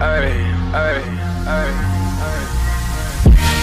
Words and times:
ay, 0.00 0.30
ay, 0.74 0.98
ay, 1.46 1.70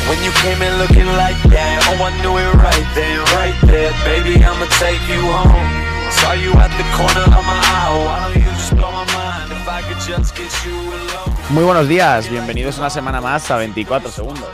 When 0.06 0.22
you 0.22 0.32
came 0.44 0.62
in 0.62 0.78
looking 0.78 1.10
like 1.18 1.40
that, 1.50 1.82
oh 1.90 2.04
I 2.06 2.14
knew 2.22 2.38
it 2.38 2.54
right 2.62 2.88
then, 2.94 3.18
right 3.34 3.58
there. 3.66 3.90
Baby, 4.06 4.38
I'ma 4.38 4.70
take 4.78 5.02
you 5.10 5.22
home. 5.26 5.72
Saw 6.12 6.34
you 6.38 6.54
at 6.62 6.70
the 6.78 6.86
corner 6.94 7.26
of 7.26 7.42
my 7.42 7.58
eye. 7.58 7.90
Why 8.06 8.30
don't 8.30 8.38
you 8.38 8.52
just 8.54 8.76
blow 8.78 8.92
my 8.92 9.06
mind 9.18 9.50
if 9.52 9.66
I 9.68 9.82
could 9.82 9.98
just 10.06 10.36
get 10.38 10.54
you 10.64 10.78
alone? 10.78 11.34
Muy 11.50 11.64
buenos 11.64 11.88
días, 11.88 12.30
bienvenidos 12.30 12.78
una 12.78 12.90
semana 12.90 13.20
más 13.20 13.50
a 13.50 13.58
24 13.58 14.12
segundos. 14.12 14.50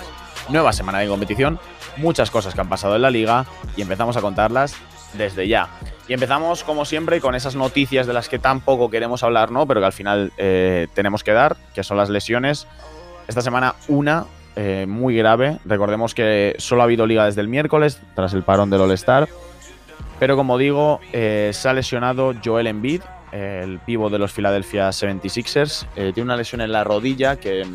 Nueva 0.50 0.71
semana 0.71 1.00
de 1.00 1.07
competición, 1.07 1.59
muchas 1.98 2.32
cosas 2.32 2.54
que 2.54 2.61
han 2.61 2.70
pasado 2.70 2.95
en 2.95 3.02
la 3.02 3.09
liga 3.09 3.45
y 3.75 3.82
empezamos 3.82 4.16
a 4.16 4.21
contarlas 4.21 4.75
desde 5.14 5.48
ya. 5.48 5.70
Y 6.07 6.14
empezamos, 6.14 6.64
como 6.64 6.86
siempre, 6.86 7.21
con 7.21 7.36
esas 7.36 7.55
noticias 7.55 8.05
de 8.07 8.14
las 8.14 8.28
que 8.28 8.39
tampoco 8.39 8.89
queremos 8.89 9.23
hablar, 9.23 9.52
¿no? 9.52 9.66
Pero 9.66 9.80
que 9.80 9.86
al 9.86 9.93
final 9.93 10.34
eh, 10.38 10.88
tenemos 10.93 11.23
que 11.23 11.32
dar, 11.32 11.55
que 11.73 11.84
son 11.84 11.98
las 11.98 12.10
lesiones. 12.10 12.68
Esta 13.28 13.42
semana 13.42 13.75
una 13.87 14.25
eh, 14.56 14.86
muy 14.87 15.15
grave. 15.15 15.60
Recordemos 15.64 16.14
que 16.14 16.56
solo 16.57 16.82
ha 16.82 16.86
habido 16.86 17.06
liga 17.06 17.25
desde 17.25 17.42
el 17.42 17.47
miércoles, 17.47 18.01
tras 18.15 18.34
el 18.34 18.43
parón 18.43 18.70
del 18.70 18.82
All-Star. 18.82 19.29
Pero 20.20 20.36
como 20.36 20.57
digo, 20.57 21.00
eh, 21.14 21.51
se 21.54 21.70
ha 21.70 21.73
lesionado 21.73 22.34
Joel 22.43 22.68
Embiid, 22.68 23.01
el 23.32 23.79
pivo 23.79 24.09
de 24.09 24.20
los 24.20 24.34
Philadelphia 24.34 24.89
76ers. 24.89 25.87
tiene 25.96 26.23
una 26.23 26.36
lesión 26.36 26.59
en 26.59 26.73
la 26.73 26.84
rodilla 26.84 27.37
que, 27.37 27.65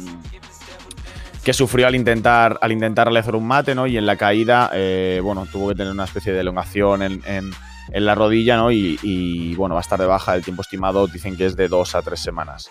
que 1.47 1.53
sufrió 1.53 1.87
al 1.87 1.95
intentar, 1.95 2.59
al 2.61 2.73
intentar 2.73 3.07
realizar 3.07 3.37
un 3.37 3.47
mate, 3.47 3.75
¿no? 3.75 3.87
Y 3.87 3.97
en 3.97 4.05
la 4.05 4.17
caída, 4.17 4.71
bueno, 5.23 5.47
tuvo 5.47 5.69
que 5.69 5.77
tener 5.77 5.93
una 5.93 6.03
especie 6.03 6.33
de 6.33 6.41
elongación 6.41 7.03
en, 7.03 7.23
en 7.25 7.53
en 7.93 8.05
la 8.05 8.15
rodilla, 8.15 8.57
¿no? 8.57 8.71
Y, 8.71 9.55
bueno, 9.57 9.75
va 9.75 9.81
a 9.81 9.83
estar 9.83 9.99
de 9.99 10.07
baja. 10.07 10.35
El 10.35 10.45
tiempo 10.45 10.63
estimado 10.63 11.07
dicen 11.07 11.37
que 11.37 11.47
es 11.47 11.57
de 11.57 11.69
dos 11.69 11.95
a 11.95 12.03
tres 12.03 12.21
semanas. 12.21 12.71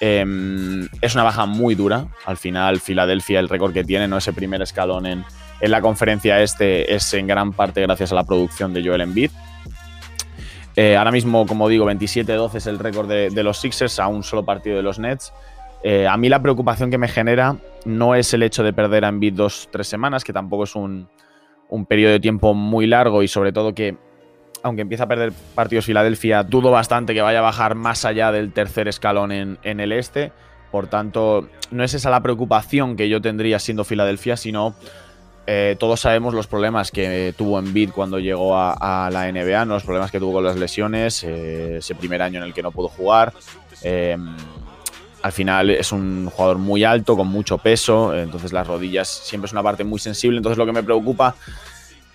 Em, 0.00 0.88
es 1.00 1.14
una 1.14 1.24
baja 1.24 1.46
muy 1.46 1.74
dura. 1.74 2.06
Al 2.26 2.36
final, 2.36 2.80
Filadelfia, 2.80 3.40
el 3.40 3.48
récord 3.48 3.72
que 3.72 3.84
tiene, 3.84 4.08
¿no? 4.08 4.18
Ese 4.18 4.32
primer 4.32 4.60
escalón 4.62 5.06
en, 5.06 5.24
en 5.60 5.70
la 5.70 5.80
conferencia 5.80 6.40
este 6.42 6.94
es 6.94 7.14
en 7.14 7.26
gran 7.26 7.52
parte 7.52 7.80
gracias 7.80 8.12
a 8.12 8.14
la 8.14 8.24
producción 8.24 8.74
de 8.74 8.84
Joel 8.84 9.00
Embiid. 9.00 9.30
Eh, 10.78 10.94
ahora 10.94 11.10
mismo, 11.10 11.46
como 11.46 11.70
digo, 11.70 11.90
27-12 11.90 12.56
es 12.56 12.66
el 12.66 12.78
récord 12.78 13.08
de, 13.08 13.42
los 13.42 13.58
Sixers 13.58 13.98
a 13.98 14.08
un 14.08 14.22
solo 14.22 14.44
partido 14.44 14.76
de 14.76 14.82
los 14.82 14.98
Nets. 14.98 15.32
Eh, 15.88 16.08
a 16.08 16.16
mí 16.16 16.28
la 16.28 16.42
preocupación 16.42 16.90
que 16.90 16.98
me 16.98 17.06
genera 17.06 17.58
no 17.84 18.16
es 18.16 18.34
el 18.34 18.42
hecho 18.42 18.64
de 18.64 18.72
perder 18.72 19.04
a 19.04 19.08
Embiid 19.08 19.34
dos, 19.34 19.68
tres 19.70 19.86
semanas, 19.86 20.24
que 20.24 20.32
tampoco 20.32 20.64
es 20.64 20.74
un, 20.74 21.08
un 21.68 21.86
periodo 21.86 22.10
de 22.10 22.18
tiempo 22.18 22.54
muy 22.54 22.88
largo 22.88 23.22
y 23.22 23.28
sobre 23.28 23.52
todo 23.52 23.72
que 23.72 23.96
aunque 24.64 24.82
empieza 24.82 25.04
a 25.04 25.06
perder 25.06 25.32
partidos 25.54 25.84
Filadelfia, 25.84 26.42
dudo 26.42 26.72
bastante 26.72 27.14
que 27.14 27.22
vaya 27.22 27.38
a 27.38 27.42
bajar 27.42 27.76
más 27.76 28.04
allá 28.04 28.32
del 28.32 28.52
tercer 28.52 28.88
escalón 28.88 29.30
en, 29.30 29.58
el 29.62 29.92
este. 29.92 30.32
Por 30.72 30.88
tanto, 30.88 31.48
no 31.70 31.84
es 31.84 31.94
esa 31.94 32.10
la 32.10 32.20
preocupación 32.20 32.96
que 32.96 33.08
yo 33.08 33.20
tendría 33.20 33.60
siendo 33.60 33.84
Filadelfia, 33.84 34.36
sino 34.36 34.74
eh, 35.46 35.76
todos 35.78 36.00
sabemos 36.00 36.34
los 36.34 36.48
problemas 36.48 36.90
que 36.90 37.32
tuvo 37.38 37.60
en 37.60 37.72
Bid 37.72 37.90
cuando 37.90 38.18
llegó 38.18 38.56
a, 38.58 39.08
la 39.12 39.30
NBA, 39.30 39.64
los 39.66 39.84
problemas 39.84 40.10
que 40.10 40.18
tuvo 40.18 40.32
con 40.32 40.42
las 40.42 40.56
lesiones, 40.56 41.22
eh, 41.22 41.76
ese 41.76 41.94
primer 41.94 42.22
año 42.22 42.38
en 42.38 42.46
el 42.46 42.54
que 42.54 42.64
no 42.64 42.72
pudo 42.72 42.88
jugar. 42.88 43.32
Al 45.26 45.32
final 45.32 45.70
es 45.70 45.90
un 45.90 46.30
jugador 46.30 46.58
muy 46.58 46.84
alto, 46.84 47.16
con 47.16 47.26
mucho 47.26 47.58
peso, 47.58 48.14
entonces 48.14 48.52
las 48.52 48.64
rodillas 48.64 49.08
siempre 49.08 49.46
es 49.46 49.52
una 49.52 49.62
parte 49.62 49.82
muy 49.82 49.98
sensible. 49.98 50.36
Entonces 50.36 50.56
lo 50.56 50.64
que 50.64 50.72
me 50.72 50.84
preocupa 50.84 51.34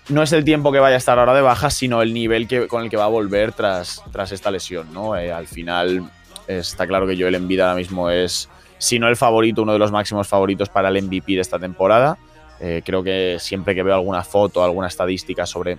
no 0.08 0.22
es 0.22 0.32
el 0.32 0.44
tiempo 0.44 0.72
que 0.72 0.78
vaya 0.78 0.94
a 0.94 0.98
estar 0.98 1.18
ahora 1.18 1.34
de 1.34 1.42
baja, 1.42 1.68
sino 1.68 2.00
el 2.00 2.14
nivel 2.14 2.48
que, 2.48 2.66
con 2.68 2.82
el 2.82 2.88
que 2.88 2.96
va 2.96 3.04
a 3.04 3.08
volver 3.08 3.52
tras, 3.52 4.02
tras 4.12 4.32
esta 4.32 4.50
lesión. 4.50 4.94
¿no? 4.94 5.14
Eh, 5.14 5.30
al 5.30 5.46
final 5.46 6.10
está 6.46 6.86
claro 6.86 7.06
que 7.06 7.16
Joel 7.18 7.34
Embiid 7.34 7.60
ahora 7.60 7.74
mismo 7.74 8.08
es, 8.08 8.48
si 8.78 8.98
no 8.98 9.08
el 9.08 9.16
favorito, 9.16 9.62
uno 9.62 9.74
de 9.74 9.78
los 9.78 9.92
máximos 9.92 10.26
favoritos 10.26 10.70
para 10.70 10.88
el 10.88 11.02
MVP 11.02 11.34
de 11.34 11.40
esta 11.40 11.58
temporada. 11.58 12.16
Eh, 12.60 12.80
creo 12.82 13.02
que 13.02 13.36
siempre 13.40 13.74
que 13.74 13.82
veo 13.82 13.94
alguna 13.94 14.24
foto, 14.24 14.64
alguna 14.64 14.86
estadística 14.86 15.44
sobre 15.44 15.76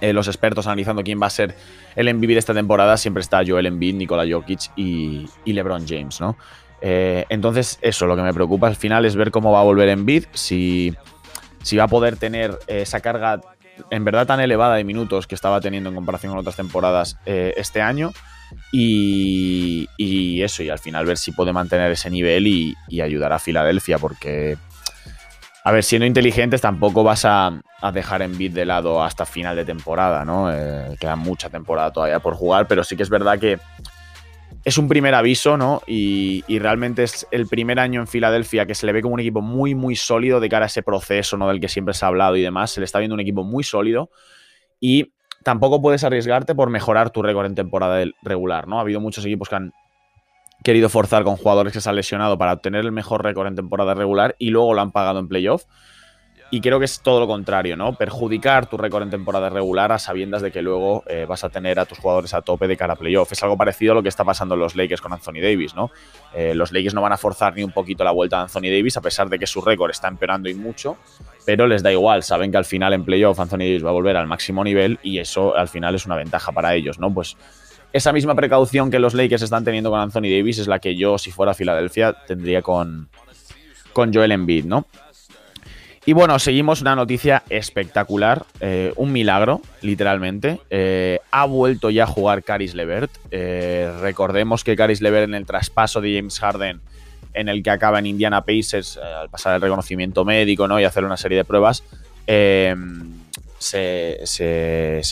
eh, 0.00 0.12
los 0.12 0.28
expertos 0.28 0.66
analizando 0.66 1.02
quién 1.02 1.20
va 1.20 1.26
a 1.26 1.30
ser 1.30 1.54
el 1.96 2.12
MVP 2.12 2.32
de 2.32 2.38
esta 2.38 2.54
temporada, 2.54 2.96
siempre 2.96 3.20
está 3.20 3.42
Joel 3.46 3.66
Embiid, 3.66 3.94
Nikola 3.94 4.24
Jokic 4.30 4.72
y, 4.76 5.26
y 5.44 5.52
LeBron 5.52 5.86
James. 5.86 6.20
¿no? 6.20 6.36
entonces, 6.82 7.78
eso, 7.82 8.06
lo 8.06 8.16
que 8.16 8.22
me 8.22 8.32
preocupa 8.32 8.66
al 8.66 8.74
final 8.74 9.04
es 9.04 9.14
ver 9.14 9.30
cómo 9.30 9.52
va 9.52 9.60
a 9.60 9.64
volver 9.64 9.90
Embiid, 9.90 10.24
si 10.32 10.96
si 11.62 11.76
va 11.76 11.84
a 11.84 11.88
poder 11.88 12.16
tener 12.16 12.58
eh, 12.66 12.82
esa 12.82 13.00
carga 13.00 13.40
en 13.90 14.04
verdad 14.04 14.26
tan 14.26 14.40
elevada 14.40 14.76
de 14.76 14.84
minutos 14.84 15.26
que 15.26 15.34
estaba 15.34 15.60
teniendo 15.60 15.88
en 15.88 15.94
comparación 15.94 16.32
con 16.32 16.38
otras 16.38 16.56
temporadas 16.56 17.16
eh, 17.26 17.54
este 17.56 17.80
año. 17.80 18.12
Y, 18.72 19.86
eso, 20.42 20.64
y 20.64 20.70
al 20.70 20.80
final 20.80 21.06
ver 21.06 21.16
si 21.16 21.30
puede 21.30 21.52
mantener 21.52 21.92
ese 21.92 22.10
nivel 22.10 22.48
y, 22.48 23.00
ayudar 23.00 23.32
a 23.32 23.38
Filadelfia, 23.38 23.96
porque, 23.96 24.56
a 25.62 25.72
ver, 25.72 25.84
siendo 25.84 26.06
inteligentes 26.06 26.60
tampoco 26.60 27.04
vas 27.04 27.24
a, 27.24 27.60
dejar 27.92 28.22
en 28.22 28.36
bid 28.36 28.52
de 28.52 28.64
lado 28.64 29.02
hasta 29.02 29.26
final 29.26 29.56
de 29.56 29.64
temporada, 29.64 30.24
¿no? 30.24 30.52
Eh, 30.52 30.96
queda 30.98 31.16
mucha 31.16 31.48
temporada 31.48 31.92
todavía 31.92 32.20
por 32.20 32.34
jugar, 32.34 32.66
pero 32.66 32.84
sí 32.84 32.96
que 32.96 33.02
es 33.02 33.10
verdad 33.10 33.38
que 33.38 33.58
es 34.64 34.78
un 34.78 34.88
primer 34.88 35.14
aviso, 35.14 35.56
¿no? 35.56 35.82
Y, 35.86 36.42
realmente 36.58 37.02
es 37.02 37.26
el 37.30 37.46
primer 37.46 37.78
año 37.78 38.00
en 38.00 38.06
Filadelfia 38.06 38.66
que 38.66 38.74
se 38.74 38.86
le 38.86 38.92
ve 38.92 39.02
como 39.02 39.14
un 39.14 39.20
equipo 39.20 39.40
muy, 39.40 39.74
muy 39.74 39.96
sólido 39.96 40.40
de 40.40 40.48
cara 40.48 40.66
a 40.66 40.68
ese 40.68 40.82
proceso, 40.82 41.36
¿no? 41.36 41.48
Del 41.48 41.60
que 41.60 41.68
siempre 41.68 41.94
se 41.94 42.04
ha 42.04 42.08
hablado 42.08 42.36
y 42.36 42.42
demás. 42.42 42.70
Se 42.70 42.80
le 42.80 42.84
está 42.84 42.98
viendo 42.98 43.14
un 43.14 43.20
equipo 43.20 43.44
muy 43.44 43.64
sólido 43.64 44.10
y 44.78 45.12
tampoco 45.42 45.80
puedes 45.80 46.04
arriesgarte 46.04 46.54
por 46.54 46.70
mejorar 46.70 47.10
tu 47.10 47.22
récord 47.22 47.46
en 47.46 47.54
temporada 47.54 48.04
regular, 48.22 48.68
¿no? 48.68 48.78
Ha 48.78 48.82
habido 48.82 49.00
muchos 49.00 49.24
equipos 49.24 49.48
que 49.48 49.56
han 49.56 49.72
querido 50.62 50.88
forzar 50.88 51.24
con 51.24 51.36
jugadores 51.36 51.72
que 51.72 51.80
se 51.80 51.88
han 51.88 51.96
lesionado 51.96 52.38
para 52.38 52.52
obtener 52.52 52.84
el 52.84 52.92
mejor 52.92 53.24
récord 53.24 53.46
en 53.46 53.56
temporada 53.56 53.94
regular 53.94 54.36
y 54.38 54.50
luego 54.50 54.74
lo 54.74 54.80
han 54.80 54.92
pagado 54.92 55.18
en 55.18 55.28
playoff. 55.28 55.64
Y 56.52 56.60
creo 56.60 56.80
que 56.80 56.84
es 56.84 57.00
todo 57.00 57.20
lo 57.20 57.28
contrario, 57.28 57.76
¿no? 57.76 57.94
Perjudicar 57.94 58.66
tu 58.66 58.76
récord 58.76 59.04
en 59.04 59.10
temporada 59.10 59.50
regular 59.50 59.92
a 59.92 60.00
sabiendas 60.00 60.42
de 60.42 60.50
que 60.50 60.62
luego 60.62 61.04
eh, 61.06 61.24
vas 61.24 61.44
a 61.44 61.48
tener 61.48 61.78
a 61.78 61.84
tus 61.84 61.98
jugadores 61.98 62.34
a 62.34 62.42
tope 62.42 62.66
de 62.66 62.76
cara 62.76 62.94
a 62.94 62.96
playoff. 62.96 63.30
Es 63.30 63.40
algo 63.44 63.56
parecido 63.56 63.92
a 63.92 63.94
lo 63.94 64.02
que 64.02 64.08
está 64.08 64.24
pasando 64.24 64.54
en 64.54 64.60
los 64.60 64.74
Lakers 64.74 65.00
con 65.00 65.12
Anthony 65.12 65.40
Davis, 65.40 65.76
¿no? 65.76 65.92
Eh, 66.34 66.52
los 66.56 66.72
Lakers 66.72 66.92
no 66.92 67.02
van 67.02 67.12
a 67.12 67.16
forzar 67.16 67.54
ni 67.54 67.62
un 67.62 67.70
poquito 67.70 68.02
la 68.02 68.10
vuelta 68.10 68.38
de 68.38 68.42
Anthony 68.42 68.62
Davis, 68.62 68.96
a 68.96 69.00
pesar 69.00 69.28
de 69.28 69.38
que 69.38 69.46
su 69.46 69.60
récord 69.60 69.92
está 69.92 70.08
empeorando 70.08 70.48
y 70.48 70.54
mucho, 70.54 70.96
pero 71.46 71.68
les 71.68 71.84
da 71.84 71.92
igual. 71.92 72.24
Saben 72.24 72.50
que 72.50 72.56
al 72.56 72.64
final 72.64 72.94
en 72.94 73.04
playoff 73.04 73.38
Anthony 73.38 73.58
Davis 73.58 73.84
va 73.84 73.90
a 73.90 73.92
volver 73.92 74.16
al 74.16 74.26
máximo 74.26 74.64
nivel 74.64 74.98
y 75.04 75.20
eso 75.20 75.56
al 75.56 75.68
final 75.68 75.94
es 75.94 76.04
una 76.04 76.16
ventaja 76.16 76.50
para 76.50 76.74
ellos, 76.74 76.98
¿no? 76.98 77.14
Pues 77.14 77.36
esa 77.92 78.12
misma 78.12 78.34
precaución 78.34 78.90
que 78.90 78.98
los 78.98 79.14
Lakers 79.14 79.42
están 79.42 79.64
teniendo 79.64 79.90
con 79.90 80.00
Anthony 80.00 80.22
Davis 80.22 80.58
es 80.58 80.68
la 80.68 80.78
que 80.78 80.96
yo, 80.96 81.18
si 81.18 81.30
fuera 81.30 81.54
Filadelfia, 81.54 82.14
tendría 82.26 82.62
con, 82.62 83.08
con 83.92 84.12
Joel 84.12 84.32
Embiid, 84.32 84.64
¿no? 84.64 84.86
Y 86.06 86.14
bueno, 86.14 86.38
seguimos 86.38 86.80
una 86.80 86.96
noticia 86.96 87.42
espectacular, 87.50 88.46
eh, 88.60 88.92
un 88.96 89.12
milagro, 89.12 89.60
literalmente. 89.82 90.58
Eh, 90.70 91.20
ha 91.30 91.44
vuelto 91.44 91.90
ya 91.90 92.04
a 92.04 92.06
jugar 92.06 92.42
Caris 92.42 92.74
Levert. 92.74 93.10
Eh, 93.30 93.92
recordemos 94.00 94.64
que 94.64 94.76
Caris 94.76 95.02
Levert 95.02 95.24
en 95.24 95.34
el 95.34 95.44
traspaso 95.44 96.00
de 96.00 96.16
James 96.16 96.40
Harden, 96.40 96.80
en 97.34 97.48
el 97.50 97.62
que 97.62 97.70
acaba 97.70 97.98
en 97.98 98.06
Indiana 98.06 98.42
Pacers, 98.42 98.96
al 98.96 99.28
pasar 99.28 99.56
el 99.56 99.60
reconocimiento 99.60 100.24
médico 100.24 100.66
¿no? 100.66 100.80
y 100.80 100.84
hacer 100.84 101.04
una 101.04 101.18
serie 101.18 101.36
de 101.36 101.44
pruebas, 101.44 101.84
se, 103.60 104.18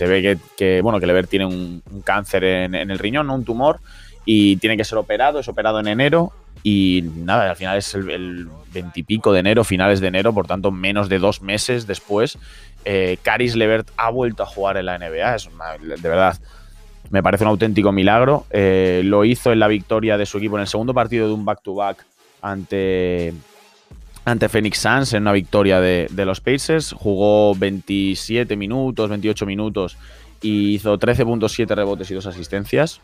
ve 0.00 0.38
que, 0.56 0.80
bueno, 0.82 0.98
que 0.98 1.06
Levert 1.06 1.30
tiene 1.30 1.46
un, 1.46 1.82
cáncer 2.04 2.42
en, 2.42 2.74
el 2.74 2.98
riñón, 2.98 3.30
un 3.30 3.44
tumor, 3.44 3.80
y 4.24 4.56
tiene 4.56 4.76
que 4.76 4.84
ser 4.84 4.98
operado. 4.98 5.38
Es 5.38 5.48
operado 5.48 5.78
en 5.80 5.86
enero 5.86 6.32
y 6.62 7.04
nada, 7.14 7.48
al 7.48 7.56
final 7.56 7.78
es 7.78 7.94
el 7.94 8.48
veintipico 8.72 9.32
de 9.32 9.40
enero, 9.40 9.64
finales 9.64 10.00
de 10.00 10.08
enero, 10.08 10.32
por 10.32 10.46
tanto, 10.46 10.70
menos 10.70 11.08
de 11.08 11.18
dos 11.18 11.40
meses 11.40 11.86
después, 11.86 12.38
eh, 12.84 13.18
Caris 13.22 13.54
Levert 13.54 13.88
ha 13.96 14.10
vuelto 14.10 14.42
a 14.42 14.46
jugar 14.46 14.76
en 14.76 14.86
la 14.86 14.98
NBA. 14.98 15.34
Es 15.34 15.48
de 16.02 16.08
verdad, 16.08 16.38
me 17.10 17.22
parece 17.22 17.44
un 17.44 17.50
auténtico 17.50 17.92
milagro. 17.92 18.46
Eh, 18.50 19.02
lo 19.04 19.24
hizo 19.24 19.52
en 19.52 19.60
la 19.60 19.68
victoria 19.68 20.16
de 20.16 20.26
su 20.26 20.38
equipo 20.38 20.56
en 20.56 20.62
el 20.62 20.68
segundo 20.68 20.94
partido 20.94 21.26
de 21.26 21.34
un 21.34 21.44
back-to-back 21.44 22.04
ante, 22.40 23.34
ante 24.28 24.48
Phoenix 24.48 24.78
Suns, 24.78 25.12
en 25.14 25.22
una 25.22 25.32
victoria 25.32 25.80
de, 25.80 26.08
los 26.24 26.40
Pacers. 26.40 26.92
Jugó 26.92 27.54
27 27.54 28.56
minutos, 28.56 29.08
28 29.08 29.46
minutos 29.46 29.96
y 30.40 30.74
hizo 30.74 30.98
13.7 30.98 31.74
rebotes 31.74 32.10
y 32.10 32.14
dos 32.14 32.26
asistencias. 32.26 33.00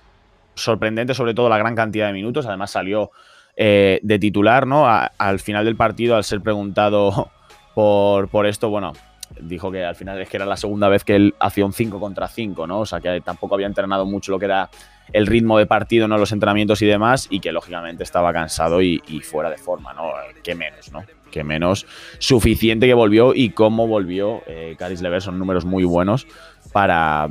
Sorprendente, 0.54 1.14
sobre 1.14 1.34
todo, 1.34 1.48
la 1.48 1.58
gran 1.58 1.74
cantidad 1.74 2.06
de 2.06 2.12
minutos. 2.12 2.46
Además, 2.46 2.70
salió 2.70 3.10
eh, 3.56 4.00
de 4.02 4.18
titular, 4.18 4.66
¿no? 4.66 4.86
al 4.86 5.38
final 5.40 5.64
del 5.64 5.76
partido, 5.76 6.16
al 6.16 6.24
ser 6.24 6.40
preguntado 6.40 7.30
por, 7.74 8.28
por 8.28 8.46
esto, 8.46 8.68
bueno, 8.68 8.92
dijo 9.40 9.70
que 9.72 9.84
al 9.84 9.94
final 9.94 10.20
es 10.20 10.28
que 10.28 10.36
era 10.36 10.46
la 10.46 10.56
segunda 10.56 10.88
vez 10.88 11.04
que 11.04 11.16
él 11.16 11.34
hacía 11.40 11.64
un 11.64 11.72
5 11.72 11.98
contra 11.98 12.28
5, 12.28 12.66
¿no? 12.66 12.80
O 12.80 12.86
sea, 12.86 13.00
que 13.00 13.20
tampoco 13.20 13.54
había 13.54 13.66
entrenado 13.66 14.06
mucho 14.06 14.32
lo 14.32 14.38
que 14.38 14.44
era 14.46 14.70
el 15.12 15.26
ritmo 15.26 15.58
de 15.58 15.66
partido, 15.66 16.08
¿no? 16.08 16.18
Los 16.18 16.32
entrenamientos 16.32 16.82
y 16.82 16.86
demás, 16.86 17.26
y 17.30 17.40
que 17.40 17.52
lógicamente 17.52 18.02
estaba 18.02 18.32
cansado 18.32 18.82
y, 18.82 18.98
fuera 19.22 19.50
de 19.50 19.58
forma, 19.58 19.92
¿no? 19.92 20.10
Que 20.42 20.54
menos, 20.54 20.92
¿no? 20.92 21.04
Que 21.30 21.44
menos. 21.44 21.86
Suficiente 22.18 22.86
que 22.86 22.94
volvió 22.94 23.34
y 23.34 23.50
cómo 23.50 23.86
volvió. 23.86 24.42
Eh, 24.46 24.76
Caris 24.78 25.02
Lever 25.02 25.22
son 25.22 25.38
números 25.38 25.64
muy 25.64 25.84
buenos 25.84 26.26
para 26.72 27.28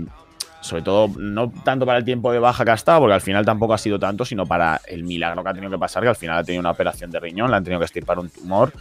sobre 0.64 0.82
todo 0.82 1.10
no 1.18 1.52
tanto 1.64 1.86
para 1.86 1.98
el 1.98 2.06
tiempo 2.06 2.32
de 2.32 2.40
baja 2.40 2.64
que 2.64 2.72
ha 2.72 2.76
estado, 2.76 3.02
porque 3.02 3.14
al 3.14 3.22
final 3.22 3.46
tampoco 3.46 3.74
ha 3.74 3.78
sido 3.78 4.00
tanto, 4.00 4.24
sino 4.24 4.46
para 4.46 4.80
el 4.88 5.04
milagro 5.04 5.44
que 5.44 5.50
ha 5.50 5.54
tenido 5.54 5.70
que 5.70 5.78
pasar, 5.78 6.04
que 6.04 6.10
al 6.10 6.16
final 6.16 6.38
ha 6.38 6.44
tenido 6.44 6.62
una 6.62 6.72
operación 6.72 7.12
de 7.12 7.20
riñón, 7.20 7.52
le 7.52 7.58
han 7.58 7.64
tenido 7.64 7.80
que 7.80 7.86
estirpar 7.86 8.18
un 8.18 8.30
tumor. 8.30 8.72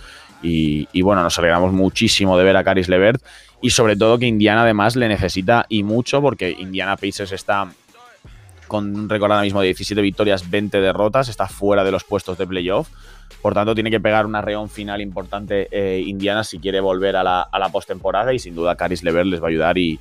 Y, 0.45 1.03
bueno, 1.03 1.23
nos 1.23 1.39
alegramos 1.39 1.73
muchísimo 1.73 2.37
de 2.37 2.45
ver 2.45 2.57
a 2.57 2.65
Caris 2.65 2.89
Levert 2.89 3.23
y 3.61 3.71
sobre 3.71 3.95
todo 3.95 4.19
que 4.19 4.27
Indiana 4.27 4.63
además 4.63 4.97
le 4.97 5.09
necesita 5.09 5.67
y 5.69 5.85
mucho, 5.85 6.21
porque 6.21 6.51
Indiana 6.51 6.97
Pacers 6.97 7.31
está 7.31 7.69
con 8.73 8.97
un 8.97 9.09
récord 9.09 9.31
ahora 9.31 9.43
mismo 9.43 9.61
de 9.61 9.67
17 9.67 10.01
victorias, 10.01 10.51
20 10.51 10.81
derrotas, 10.81 11.29
está 11.29 11.47
fuera 11.47 11.85
de 11.85 11.93
los 11.93 12.05
puestos 12.05 12.39
de 12.39 12.47
playoff. 12.47 12.89
Por 13.43 13.53
tanto, 13.53 13.75
tiene 13.75 13.91
que 13.91 14.01
pegar 14.01 14.25
una 14.25 14.41
reón 14.41 14.71
final 14.71 15.03
importante 15.03 15.69
eh, 15.71 16.01
Indiana 16.01 16.43
si 16.43 16.59
quiere 16.59 16.81
volver 16.81 17.17
a 17.17 17.23
la, 17.23 17.69
postemporada 17.71 18.33
y 18.33 18.39
sin 18.39 18.55
duda 18.55 18.75
Caris 18.75 19.03
Levert 19.03 19.27
les 19.27 19.43
va 19.43 19.47
a 19.47 19.51
ayudar 19.51 19.77
y, 19.77 19.99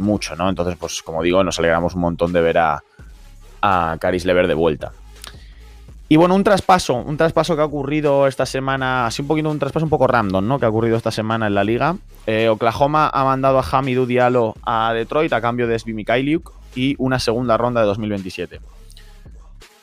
mucho, 0.00 0.36
¿no? 0.36 0.50
Entonces, 0.50 0.76
pues 0.78 1.02
como 1.02 1.22
digo, 1.22 1.42
nos 1.42 1.58
alegramos 1.58 1.94
un 1.94 2.02
montón 2.02 2.34
de 2.34 2.42
ver 2.42 2.58
a, 2.58 2.82
Caris 3.98 4.26
Lever 4.26 4.46
de 4.46 4.54
vuelta. 4.54 4.92
Y 6.08 6.16
bueno, 6.16 6.34
un 6.34 6.44
traspaso, 6.44 6.94
un 6.94 7.16
traspaso 7.16 7.56
que 7.56 7.62
ha 7.62 7.64
ocurrido 7.64 8.26
esta 8.26 8.44
semana, 8.44 9.06
así 9.06 9.22
un 9.22 9.28
poquito 9.28 9.50
un 9.50 9.58
traspaso 9.58 9.86
un 9.86 9.90
poco 9.90 10.06
random, 10.06 10.46
¿no? 10.46 10.60
Que 10.60 10.66
ha 10.66 10.68
ocurrido 10.68 10.96
esta 10.96 11.10
semana 11.10 11.46
en 11.46 11.54
la 11.54 11.64
liga. 11.64 11.96
Eh, 12.26 12.48
Oklahoma 12.48 13.10
ha 13.12 13.24
mandado 13.24 13.58
a 13.58 13.64
Hamidou 13.68 14.04
Diallo 14.04 14.54
a 14.62 14.92
Detroit 14.92 15.32
a 15.32 15.40
cambio 15.40 15.66
de 15.66 15.78
Svi 15.78 15.94
Mikhailiuk 15.94 16.52
y 16.76 16.94
una 16.98 17.18
segunda 17.18 17.56
ronda 17.56 17.80
de 17.80 17.86
2027. 17.88 18.60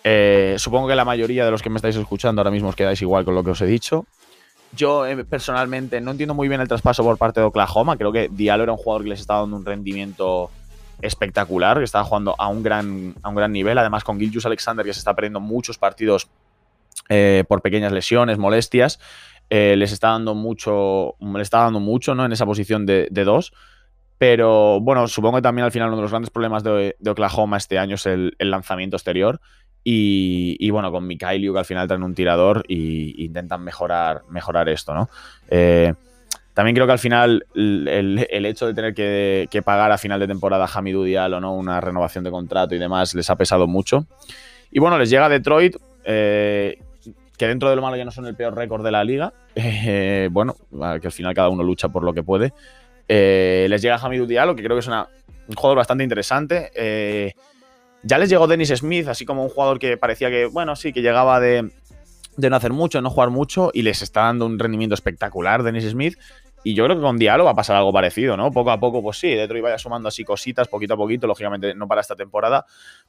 Eh, 0.04 0.56
supongo 0.58 0.88
que 0.88 0.96
la 0.96 1.06
mayoría 1.06 1.46
de 1.46 1.52
los 1.52 1.62
que 1.62 1.70
me 1.70 1.78
estáis 1.78 1.96
escuchando 1.96 2.42
ahora 2.42 2.52
mismo 2.52 2.70
os 2.70 2.76
quedáis 2.76 3.02
igual 3.02 3.26
con 3.26 3.36
lo 3.36 3.44
que 3.44 3.52
os 3.52 3.62
he 3.62 3.66
dicho. 3.66 4.06
Yo 4.76 5.06
eh, 5.06 5.24
personalmente 5.24 6.02
no 6.02 6.12
entiendo 6.12 6.34
muy 6.34 6.48
bien 6.48 6.62
el 6.62 6.68
traspaso 6.68 7.04
por 7.04 7.18
parte 7.18 7.40
de 7.40 7.46
Oklahoma. 7.46 7.98
Creo 7.98 8.12
que 8.12 8.30
Diallo 8.30 8.64
era 8.64 8.72
un 8.72 8.78
jugador 8.78 9.04
que 9.04 9.10
les 9.10 9.20
estaba 9.20 9.42
dando 9.42 9.58
un 9.58 9.66
rendimiento 9.66 10.50
espectacular, 11.02 11.78
que 11.78 11.84
estaba 11.84 12.04
jugando 12.04 12.36
a 12.38 12.48
un 12.48 12.64
gran, 12.64 13.16
a 13.22 13.30
un 13.30 13.36
gran 13.36 13.52
nivel. 13.52 13.78
Además, 13.78 14.04
con 14.04 14.20
Gilgius 14.20 14.46
Alexander, 14.46 14.86
que 14.86 14.94
se 14.94 15.00
está 15.00 15.14
perdiendo 15.16 15.40
muchos 15.40 15.78
partidos 15.78 16.28
eh, 17.10 17.44
por 17.48 17.62
pequeñas 17.62 17.92
lesiones, 17.92 18.38
molestias, 18.38 19.00
les 19.50 19.92
está 19.92 20.08
dando 20.10 20.34
mucho, 20.34 21.14
le 21.20 21.44
está 21.44 21.60
dando 21.60 21.80
mucho 21.80 22.16
¿no? 22.16 22.26
en 22.26 22.32
esa 22.32 22.46
posición 22.48 22.88
de, 22.88 23.08
dos. 23.12 23.54
Pero 24.24 24.80
bueno, 24.80 25.06
supongo 25.10 25.36
que 25.36 25.42
también 25.42 25.66
al 25.66 25.72
final 25.74 25.90
uno 25.90 25.98
de 25.98 26.04
los 26.04 26.12
grandes 26.12 26.30
problemas 26.30 26.64
de, 26.64 26.96
Oklahoma 27.06 27.58
este 27.58 27.78
año 27.78 27.96
es 27.96 28.06
el 28.06 28.34
lanzamiento 28.40 28.96
exterior. 28.96 29.42
Y, 29.84 30.70
bueno, 30.70 30.94
con 30.94 31.06
Mikhailiu 31.06 31.52
que 31.52 31.60
al 31.60 31.66
final 31.66 31.90
traen 31.90 32.04
un 32.04 32.16
tirador 32.16 32.64
e 32.70 33.16
intentan 33.18 33.62
mejorar, 33.66 34.22
mejorar 34.30 34.70
esto, 34.70 34.94
¿no? 34.94 35.10
Eh, 35.50 35.94
también 36.54 36.74
creo 36.74 36.86
que 36.86 36.94
al 36.94 37.00
final 37.00 37.46
el, 37.54 38.46
hecho 38.46 38.66
de 38.66 38.74
tener 38.74 38.94
que, 38.94 39.62
pagar 39.62 39.92
a 39.92 39.98
final 39.98 40.22
de 40.22 40.28
temporada 40.28 40.64
a 40.64 40.70
Hamidou 40.74 41.04
Diallo, 41.04 41.42
¿no? 41.42 41.54
Una 41.54 41.82
renovación 41.82 42.24
de 42.24 42.32
contrato 42.32 42.76
y 42.76 42.78
demás 42.78 43.14
les 43.16 43.30
ha 43.30 43.36
pesado 43.36 43.68
mucho. 43.68 44.06
Y 44.72 44.80
bueno, 44.80 44.98
les 44.98 45.10
llega 45.10 45.28
Detroit, 45.28 45.76
eh, 46.06 46.80
que 47.38 47.48
dentro 47.48 47.70
de 47.70 47.76
lo 47.76 47.82
malo 47.82 47.98
ya 47.98 48.06
no 48.06 48.12
son 48.12 48.26
el 48.28 48.36
peor 48.36 48.56
récord 48.56 48.86
de 48.86 48.92
la 48.92 49.04
liga. 49.04 49.34
Eh, 49.56 50.30
bueno, 50.32 50.56
que 50.72 51.08
al 51.08 51.12
final 51.12 51.34
cada 51.34 51.50
uno 51.50 51.62
lucha 51.62 51.90
por 51.90 52.06
lo 52.06 52.14
que 52.14 52.24
puede. 52.24 52.54
Les 53.08 53.82
llega 53.82 53.96
Hamidou 53.96 54.26
Diallo, 54.26 54.56
que 54.56 54.64
creo 54.64 54.76
que 54.76 54.82
es 54.82 54.88
un 54.88 55.56
jugador 55.56 55.78
bastante 55.78 56.04
interesante. 56.04 56.72
Ya 58.06 58.18
les 58.18 58.30
llegó 58.30 58.48
Dennis 58.48 58.70
Smith, 58.70 59.08
así 59.08 59.26
como 59.26 59.44
un 59.44 59.50
jugador 59.50 59.80
que 59.80 59.96
parecía 59.96 60.30
que, 60.30 60.46
bueno, 60.46 60.76
sí, 60.76 60.92
que 60.92 61.02
llegaba 61.02 61.40
de, 61.40 61.72
no 62.38 62.56
hacer 62.56 62.74
mucho, 62.74 63.02
no 63.02 63.10
jugar 63.10 63.30
mucho, 63.30 63.72
y 63.74 63.84
les 63.84 64.02
está 64.02 64.24
dando 64.24 64.46
un 64.46 64.60
rendimiento 64.60 64.94
espectacular 64.94 65.64
Dennis 65.64 65.90
Smith. 65.90 66.18
Y 66.66 66.76
yo 66.76 66.86
creo 66.86 66.98
que 66.98 67.02
con 67.02 67.18
Diallo 67.18 67.46
va 67.46 67.52
a 67.52 67.56
pasar 67.56 67.78
algo 67.78 67.92
parecido, 67.92 68.36
¿no? 68.38 68.52
Poco 68.52 68.72
a 68.72 68.80
poco, 68.80 69.02
pues 69.02 69.18
sí, 69.18 69.30
Detroit 69.30 69.64
vaya 69.64 69.78
sumando 69.78 70.08
así 70.10 70.24
cositas, 70.24 70.68
poquito 70.68 70.94
a 70.94 70.98
poquito, 70.98 71.28
lógicamente 71.28 71.76
no 71.76 71.88
para 71.88 72.02
esta 72.02 72.16
temporada. 72.16 72.66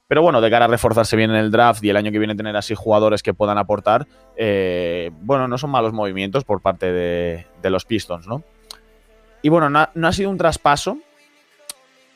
Pero 0.09 0.23
bueno, 0.23 0.41
de 0.41 0.51
cara 0.51 0.65
a 0.65 0.69
reforzarse 0.69 1.17
bien 1.17 1.31
en 1.31 1.37
el 1.37 1.51
draft 1.51 1.83
y 1.83 1.91
el 1.91 1.97
año 1.97 2.11
que 2.11 2.19
viene 2.19 2.35
tener 2.35 2.57
así 2.57 2.75
jugadores 2.75 3.23
que 3.23 3.33
puedan 3.33 3.59
aportar, 3.59 4.07
eh, 4.37 5.11
bueno, 5.23 5.47
no 5.47 5.59
son 5.59 5.71
malos 5.71 5.93
movimientos 5.93 6.45
por 6.45 6.63
parte 6.63 6.93
de, 6.93 7.47
los 7.71 7.85
Pistons, 7.85 8.27
¿no? 8.27 8.43
Y 9.45 9.51
bueno, 9.51 9.69
no 9.69 10.09
ha 10.09 10.13
sido 10.15 10.31
un 10.31 10.39
traspaso, 10.39 10.97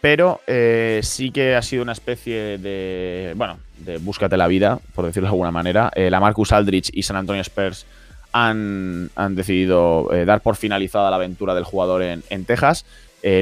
pero 0.01 0.41
eh, 0.47 1.01
sí 1.03 1.31
que 1.31 1.57
ha 1.57 1.61
sido 1.61 1.83
una 1.83 1.93
especie 1.93 2.57
de, 2.57 3.35
bueno, 3.37 3.59
de 3.77 3.99
búscate 3.99 4.39
la 4.39 4.47
vida, 4.47 4.79
por 4.95 5.05
decirlo 5.05 5.27
de 5.27 5.33
alguna 5.33 5.51
manera. 5.51 5.93
Eh, 5.95 6.09
la 6.09 6.21
Marcus 6.21 6.53
Aldrich 6.53 6.89
y 6.91 7.03
San 7.03 7.17
Antonio 7.17 7.43
Spurs 7.43 7.85
han, 8.33 9.11
decidido 9.33 10.11
eh, 10.11 10.25
dar 10.25 10.41
por 10.41 10.57
finalizada 10.57 11.11
la 11.11 11.17
aventura 11.17 11.55
del 11.55 11.65
jugador 11.65 12.03
en, 12.03 12.45
Texas. 12.47 12.87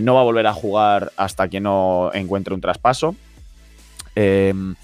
no 0.03 0.15
va 0.15 0.21
a 0.23 0.25
volver 0.25 0.49
a 0.49 0.53
jugar 0.53 1.13
hasta 1.17 1.47
que 1.47 1.61
no 1.61 2.11
encuentre 2.13 2.55
un 2.55 2.61
traspaso. 2.61 3.15
Em, 4.17 4.75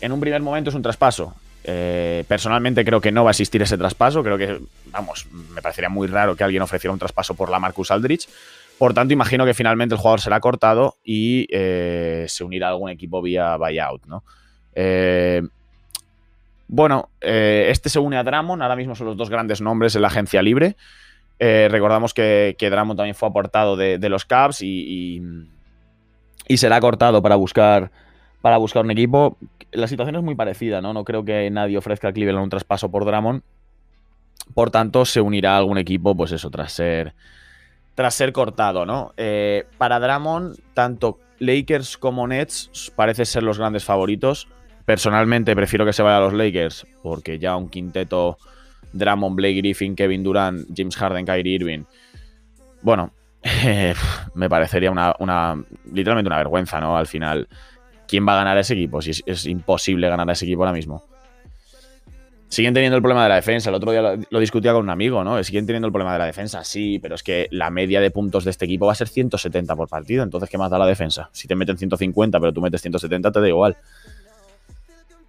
en 0.00 0.10
un 0.10 0.18
primer 0.18 0.42
momento 0.42 0.70
es 0.70 0.74
un 0.74 0.82
traspaso. 0.82 1.32
Personalmente 1.64 2.84
creo 2.84 3.00
que 3.00 3.12
no 3.12 3.24
va 3.24 3.30
a 3.30 3.32
existir 3.32 3.62
ese 3.62 3.78
traspaso. 3.78 4.22
Creo 4.22 4.38
que, 4.38 4.60
vamos, 4.86 5.26
me 5.30 5.62
parecería 5.62 5.88
muy 5.88 6.08
raro 6.08 6.36
que 6.36 6.44
alguien 6.44 6.62
ofreciera 6.62 6.92
un 6.92 6.98
traspaso 6.98 7.34
por 7.34 7.50
la 7.50 7.58
Marcus 7.58 7.90
Aldrich. 7.90 8.28
Por 8.82 8.94
tanto, 8.94 9.12
imagino 9.14 9.44
que 9.44 9.54
finalmente 9.54 9.94
el 9.94 10.00
jugador 10.00 10.20
será 10.20 10.40
cortado 10.40 10.96
y 11.04 11.46
eh, 11.52 12.24
se 12.28 12.42
unirá 12.42 12.66
a 12.66 12.70
algún 12.70 12.90
equipo 12.90 13.22
vía 13.22 13.56
buyout. 13.56 14.02
Eh, 14.74 15.40
bueno, 16.66 17.10
eh, 17.20 17.68
este 17.70 17.88
se 17.88 18.00
une 18.00 18.16
a 18.16 18.24
Dramon, 18.24 18.60
ahora 18.60 18.74
mismo 18.74 18.96
son 18.96 19.06
los 19.06 19.16
dos 19.16 19.30
grandes 19.30 19.60
nombres 19.60 19.94
en 19.94 20.02
la 20.02 20.08
agencia 20.08 20.42
libre. 20.42 20.74
recordamos 21.38 22.12
que, 22.12 22.56
que, 22.58 22.70
Dramon 22.70 22.96
también 22.96 23.14
fue 23.14 23.28
aportado 23.28 23.76
de, 23.76 24.08
los 24.08 24.24
Caps 24.24 24.62
y, 24.62 25.22
será 26.56 26.80
cortado 26.80 27.22
para 27.22 27.36
buscar, 27.36 27.92
para 28.42 28.58
buscar 28.58 28.84
un 28.84 28.90
equipo. 28.90 29.38
La 29.70 29.88
situación 29.88 30.16
es 30.16 30.22
muy 30.22 30.34
parecida, 30.34 30.82
¿no? 30.82 30.92
No 30.92 31.04
creo 31.04 31.24
que 31.24 31.48
nadie 31.50 31.78
ofrezca 31.78 32.08
a 32.08 32.12
Cleveland 32.12 32.44
un 32.44 32.50
traspaso 32.50 32.90
por 32.90 33.06
Dramon. 33.06 33.42
Por 34.54 34.70
tanto, 34.70 35.04
se 35.06 35.20
unirá 35.20 35.54
a 35.54 35.58
algún 35.58 35.78
equipo, 35.78 36.14
pues 36.14 36.32
eso, 36.32 36.50
tras 36.50 36.72
ser 36.72 37.14
tras 37.94 38.14
ser 38.14 38.32
cortado, 38.32 38.86
¿no? 38.86 39.12
Eh, 39.16 39.64
para 39.78 40.00
Dramon, 40.00 40.54
tanto 40.74 41.18
Lakers 41.38 41.98
como 41.98 42.26
Nets 42.26 42.92
parece 42.96 43.24
ser 43.24 43.42
los 43.42 43.58
grandes 43.58 43.84
favoritos. 43.84 44.48
Personalmente 44.84 45.54
prefiero 45.54 45.84
que 45.84 45.92
se 45.92 46.02
vaya 46.02 46.16
a 46.16 46.20
los 46.20 46.32
Lakers 46.32 46.86
porque 47.02 47.38
ya 47.38 47.56
un 47.56 47.68
quinteto 47.68 48.38
Dramon, 48.92 49.36
Blake 49.36 49.54
Griffin, 49.54 49.94
Kevin 49.94 50.22
Durant, 50.22 50.66
James 50.74 50.96
Harden, 50.96 51.24
Kyrie 51.24 51.54
Irving. 51.54 51.84
Bueno, 52.82 53.12
me 54.34 54.48
parecería 54.48 54.90
una, 54.90 55.14
una, 55.18 55.62
literalmente 55.92 56.28
una 56.28 56.38
vergüenza, 56.38 56.80
¿no? 56.80 56.96
Al 56.96 57.06
final, 57.06 57.48
¿quién 58.12 58.28
va 58.28 58.34
a 58.34 58.36
ganar 58.36 58.58
ese 58.58 58.74
equipo? 58.74 59.00
Si 59.00 59.22
es 59.24 59.46
imposible 59.46 60.06
ganar 60.06 60.28
a 60.28 60.34
ese 60.34 60.44
equipo 60.44 60.60
ahora 60.62 60.74
mismo 60.74 61.02
siguen 62.52 62.74
teniendo 62.74 62.96
el 62.96 63.02
problema 63.02 63.22
de 63.22 63.30
la 63.30 63.36
defensa. 63.36 63.70
El 63.70 63.76
otro 63.76 63.92
día 63.92 64.02
lo, 64.28 64.38
discutía 64.38 64.74
con 64.74 64.82
un 64.82 64.90
amigo, 64.90 65.24
¿no? 65.24 65.42
Siguen 65.42 65.64
teniendo 65.64 65.86
el 65.86 65.92
problema 65.92 66.12
de 66.12 66.18
la 66.18 66.26
defensa, 66.26 66.62
sí, 66.64 66.98
pero 66.98 67.14
es 67.14 67.22
que 67.22 67.48
la 67.50 67.70
media 67.70 67.98
de 67.98 68.10
puntos 68.10 68.44
de 68.44 68.50
este 68.50 68.66
equipo 68.66 68.84
va 68.84 68.92
a 68.92 68.94
ser 68.94 69.08
170 69.08 69.74
por 69.74 69.88
partido. 69.88 70.22
Entonces, 70.22 70.50
¿qué 70.50 70.58
más 70.58 70.70
da 70.70 70.78
la 70.78 70.84
defensa? 70.84 71.30
Si 71.32 71.48
te 71.48 71.54
meten 71.54 71.78
150, 71.78 72.38
pero 72.38 72.52
tú 72.52 72.60
metes 72.60 72.82
170, 72.82 73.32
te 73.32 73.40
da 73.40 73.48
igual. 73.48 73.78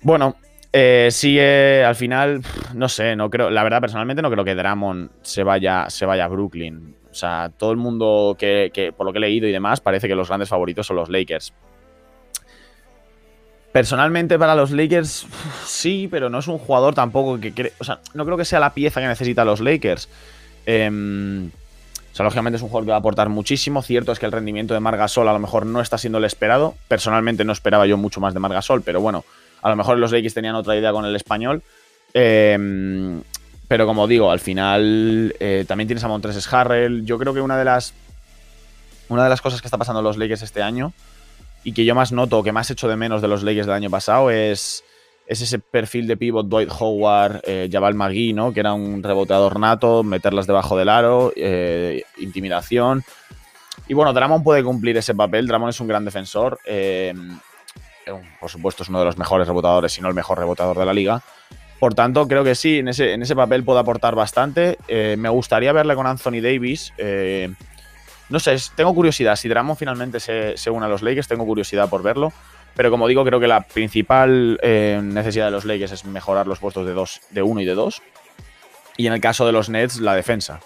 Bueno, 0.01 0.35
eh, 0.73 1.07
sigue 1.11 1.85
al 1.85 1.95
final, 1.95 2.41
no 2.75 2.89
sé, 2.89 3.15
no 3.15 3.29
creo, 3.29 3.49
la 3.49 3.63
verdad, 3.63 3.79
personalmente 3.79 4.21
no 4.21 4.29
creo 4.29 4.43
que 4.43 4.53
Dramon 4.53 5.09
se 5.21 5.43
vaya, 5.43 5.89
se 5.89 6.05
vaya 6.05 6.25
a 6.25 6.27
Brooklyn. 6.27 6.93
O 7.09 7.13
sea, 7.13 7.53
todo 7.57 7.71
el 7.71 7.77
mundo 7.77 8.35
que, 8.37 8.93
por 8.97 9.05
lo 9.05 9.13
que 9.13 9.19
he 9.19 9.21
leído 9.21 9.47
y 9.47 9.53
demás, 9.53 9.79
parece 9.79 10.09
que 10.09 10.15
los 10.15 10.27
grandes 10.27 10.49
favoritos 10.49 10.85
son 10.87 10.97
los 10.97 11.07
Lakers. 11.07 11.53
Personalmente 13.73 14.37
para 14.37 14.53
los 14.53 14.69
Lakers 14.69 15.25
sí, 15.65 16.07
pero 16.09 16.29
no 16.29 16.37
es 16.37 16.47
un 16.47 16.59
jugador 16.59 16.93
tampoco 16.93 17.39
que... 17.39 17.73
o 17.79 17.83
sea, 17.83 17.99
no 18.13 18.23
creo 18.23 18.37
que 18.37 18.45
sea 18.45 18.59
la 18.59 18.75
pieza 18.75 19.01
que 19.01 19.07
necesita 19.07 19.43
los 19.43 19.61
Lakers. 19.61 20.07
Em, 20.67 21.47
o 21.47 22.15
sea, 22.15 22.23
lógicamente 22.23 22.57
es 22.57 22.61
un 22.61 22.69
jugador 22.69 22.85
que 22.85 22.91
va 22.91 22.97
a 22.97 22.99
aportar 22.99 23.29
muchísimo. 23.29 23.81
Cierto 23.81 24.11
es 24.11 24.19
que 24.19 24.27
el 24.27 24.31
rendimiento 24.31 24.75
de 24.75 24.79
Margasol 24.79 25.27
a 25.27 25.33
lo 25.33 25.39
mejor 25.39 25.65
no 25.65 25.81
está 25.81 25.97
siendo 25.97 26.19
el 26.19 26.25
esperado. 26.25 26.75
Personalmente 26.87 27.43
no 27.45 27.51
esperaba 27.51 27.87
yo 27.87 27.97
mucho 27.97 28.21
más 28.21 28.35
de 28.35 28.39
Margasol, 28.39 28.83
pero 28.83 29.01
bueno, 29.01 29.25
a 29.63 29.71
lo 29.71 29.75
mejor 29.75 29.97
los 29.97 30.11
Lakers 30.11 30.35
tenían 30.35 30.53
otra 30.53 30.75
idea 30.75 30.91
con 30.91 31.05
el 31.05 31.15
español. 31.15 31.63
Em, 32.13 33.23
pero 33.67 33.87
como 33.87 34.05
digo, 34.05 34.29
al 34.29 34.39
final 34.39 35.35
eh, 35.39 35.65
también 35.67 35.87
tienes 35.87 36.03
a 36.03 36.07
Montres 36.07 36.53
Harrell. 36.53 37.05
Yo 37.05 37.17
creo 37.17 37.33
que 37.33 37.41
una 37.41 37.57
de 37.57 37.65
las... 37.65 37.95
Una 39.09 39.23
de 39.23 39.31
las 39.31 39.41
cosas 39.41 39.61
que 39.61 39.67
está 39.67 39.79
pasando 39.79 40.01
en 40.01 40.05
los 40.05 40.17
Lakers 40.17 40.43
este 40.43 40.61
año 40.61 40.93
y 41.63 41.73
que 41.73 41.85
yo 41.85 41.95
más 41.95 42.11
noto, 42.11 42.43
que 42.43 42.51
más 42.51 42.69
echo 42.69 42.87
de 42.87 42.95
menos 42.95 43.21
de 43.21 43.27
los 43.27 43.43
Lakers 43.43 43.67
del 43.67 43.75
año 43.75 43.89
pasado 43.89 44.29
es, 44.29 44.83
es 45.27 45.41
ese 45.41 45.59
perfil 45.59 46.07
de 46.07 46.17
pivot 46.17 46.47
Dwight 46.47 46.69
Howard, 46.77 47.41
eh, 47.45 47.69
Jabal 47.71 47.95
Magui, 47.95 48.33
¿no? 48.33 48.53
que 48.53 48.59
era 48.59 48.73
un 48.73 49.01
reboteador 49.01 49.59
nato, 49.59 50.03
meterlas 50.03 50.47
debajo 50.47 50.77
del 50.77 50.89
aro, 50.89 51.31
eh, 51.35 52.03
intimidación. 52.17 53.03
Y 53.87 53.93
bueno, 53.93 54.13
Dramon 54.13 54.43
puede 54.43 54.63
cumplir 54.63 54.97
ese 54.97 55.15
papel. 55.15 55.47
Dramon 55.47 55.69
es 55.69 55.79
un 55.79 55.87
gran 55.87 56.05
defensor. 56.05 56.59
Eh, 56.65 57.13
por 58.39 58.49
supuesto, 58.49 58.83
es 58.83 58.89
uno 58.89 58.99
de 58.99 59.05
los 59.05 59.17
mejores 59.17 59.47
rebotadores, 59.47 59.93
si 59.93 60.01
no 60.01 60.09
el 60.09 60.13
mejor 60.13 60.37
rebotador 60.37 60.77
de 60.77 60.85
la 60.85 60.93
liga. 60.93 61.21
Por 61.79 61.93
tanto, 61.93 62.27
creo 62.27 62.43
que 62.43 62.55
sí, 62.55 62.79
en 62.79 62.89
ese, 62.89 63.13
en 63.13 63.21
ese 63.21 63.35
papel 63.35 63.63
puede 63.63 63.79
aportar 63.79 64.15
bastante. 64.15 64.77
me 65.17 65.29
gustaría 65.29 65.73
verle 65.73 65.95
con 65.95 66.07
Anthony 66.07 66.41
Davis 66.41 66.93
no 68.33 68.39
sé, 68.39 68.55
tengo 68.75 68.95
curiosidad. 68.95 69.35
Si 69.35 69.47
Drummond 69.47 69.77
finalmente 69.77 70.19
se, 70.19 70.57
se 70.57 70.71
une 70.71 70.87
a 70.87 70.89
los 70.89 71.03
Lakers, 71.03 71.27
tengo 71.27 71.45
curiosidad 71.45 71.87
por 71.87 72.01
verlo. 72.01 72.33
Pero 72.75 72.89
como 72.89 73.07
digo, 73.07 73.23
creo 73.23 73.39
que 73.39 73.45
la 73.45 73.61
principal 73.61 74.59
eh, 74.63 74.99
necesidad 75.03 75.45
de 75.45 75.51
los 75.51 75.65
Lakers 75.65 75.91
es 75.91 76.05
mejorar 76.05 76.47
los 76.47 76.57
puestos 76.57 76.87
de, 76.87 76.93
dos, 76.93 77.21
de 77.29 77.43
uno 77.43 77.61
y 77.61 77.65
de 77.65 77.75
dos. 77.75 78.01
Y 78.97 79.05
en 79.05 79.13
el 79.13 79.21
caso 79.21 79.45
de 79.45 79.51
los 79.51 79.69
Nets, 79.69 79.99
la 79.99 80.15
defensa. 80.15 80.61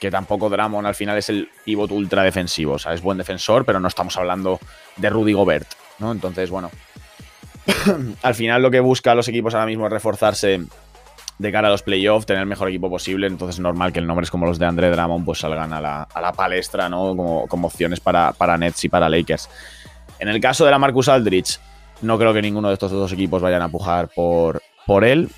Que 0.00 0.10
tampoco 0.10 0.50
Drummond 0.50 0.84
al 0.84 0.96
final 0.96 1.16
es 1.16 1.28
el 1.28 1.48
pivot 1.64 1.92
ultra 1.92 2.24
defensivo. 2.24 2.72
O 2.72 2.78
sea, 2.80 2.92
es 2.92 3.00
buen 3.00 3.18
defensor, 3.18 3.64
pero 3.64 3.78
no 3.78 3.86
estamos 3.86 4.16
hablando 4.16 4.58
de 4.96 5.08
Rudy 5.08 5.32
Gobert. 5.32 5.68
¿no? 6.00 6.10
Entonces, 6.10 6.50
bueno. 6.50 6.72
al 8.22 8.34
final 8.34 8.62
lo 8.62 8.72
que 8.72 8.80
buscan 8.80 9.16
los 9.16 9.28
equipos 9.28 9.54
ahora 9.54 9.66
mismo 9.66 9.86
es 9.86 9.92
reforzarse 9.92 10.60
de 11.38 11.52
cara 11.52 11.68
a 11.68 11.70
los 11.70 11.82
playoffs, 11.82 12.26
tener 12.26 12.42
el 12.42 12.48
mejor 12.48 12.68
equipo 12.68 12.88
posible. 12.88 13.26
Entonces 13.26 13.56
es 13.56 13.60
normal 13.60 13.92
que 13.92 14.00
nombres 14.00 14.30
como 14.30 14.46
los 14.46 14.58
de 14.58 14.66
Andre 14.66 14.90
Drummond 14.90 15.24
pues 15.24 15.40
salgan 15.40 15.72
a 15.72 15.80
la, 15.80 16.32
palestra, 16.32 16.88
¿no? 16.88 17.16
Como, 17.16 17.46
como 17.46 17.68
opciones 17.68 18.00
para, 18.00 18.32
para 18.32 18.56
Nets 18.56 18.84
y 18.84 18.88
para 18.88 19.08
Lakers. 19.08 19.48
En 20.18 20.28
el 20.28 20.40
caso 20.40 20.64
de 20.64 20.70
la 20.70 20.78
Marcus 20.78 21.08
Aldrich, 21.08 21.60
no 22.02 22.18
creo 22.18 22.32
que 22.32 22.42
ninguno 22.42 22.68
de 22.68 22.74
estos 22.74 22.90
dos 22.90 23.12
equipos 23.12 23.42
vayan 23.42 23.62
a 23.62 23.68
pujar 23.68 24.08
por, 24.08 24.62
por 24.86 25.04
él. 25.04 25.28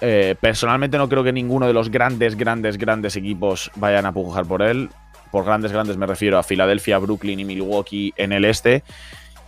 Eh, 0.00 0.34
personalmente 0.40 0.96
no 0.96 1.08
creo 1.08 1.22
que 1.22 1.32
ninguno 1.32 1.66
de 1.66 1.72
los 1.72 1.90
grandes, 1.90 2.36
grandes, 2.36 2.78
grandes 2.78 3.16
equipos 3.16 3.70
vayan 3.76 4.06
a 4.06 4.12
pujar 4.12 4.46
por 4.46 4.62
él. 4.62 4.90
Por 5.30 5.44
grandes, 5.44 5.72
grandes 5.72 5.96
me 5.96 6.06
refiero 6.06 6.38
a 6.38 6.42
Filadelfia, 6.42 6.98
Brooklyn 6.98 7.40
y 7.40 7.44
Milwaukee 7.44 8.12
en 8.16 8.32
el 8.32 8.44
este. 8.44 8.82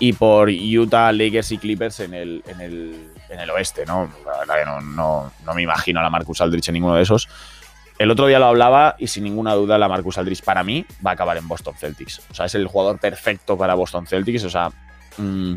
Y 0.05 0.15
por 0.15 0.49
Utah, 0.49 1.13
Lakers 1.13 1.53
y 1.53 1.59
Clippers 1.59 2.01
en 2.01 2.13
el, 2.13 2.43
en 2.49 2.61
el, 2.61 3.51
oeste, 3.51 3.87
¿no? 3.87 4.11
La 4.27 4.39
verdad 4.41 4.55
que 4.59 4.65
no, 4.65 5.31
no, 5.45 5.55
me 5.55 5.63
imagino 5.63 6.01
a 6.01 6.03
la 6.03 6.11
Marcus 6.11 6.41
Aldrich 6.41 6.67
en 6.67 6.73
ninguno 6.73 6.97
de 6.97 7.03
esos. 7.03 7.29
El 8.01 8.11
otro 8.11 8.27
día 8.27 8.41
lo 8.41 8.47
hablaba 8.47 8.97
y 8.99 9.07
sin 9.07 9.23
ninguna 9.23 9.55
duda 9.55 9.79
la 9.79 9.87
Marcus 9.87 10.19
Aldridge 10.19 10.43
para 10.43 10.65
mí 10.65 10.85
va 11.07 11.13
a 11.13 11.15
acabar 11.15 11.37
en 11.37 11.47
Boston 11.47 11.75
Celtics. 11.79 12.21
O 12.33 12.35
sea, 12.35 12.47
es 12.47 12.57
el 12.57 12.67
jugador 12.67 12.99
perfecto 12.99 13.57
para 13.57 13.75
Boston 13.75 14.09
Celtics. 14.09 14.43
O 14.43 14.51
sea, 14.51 14.71
mm, 15.19 15.55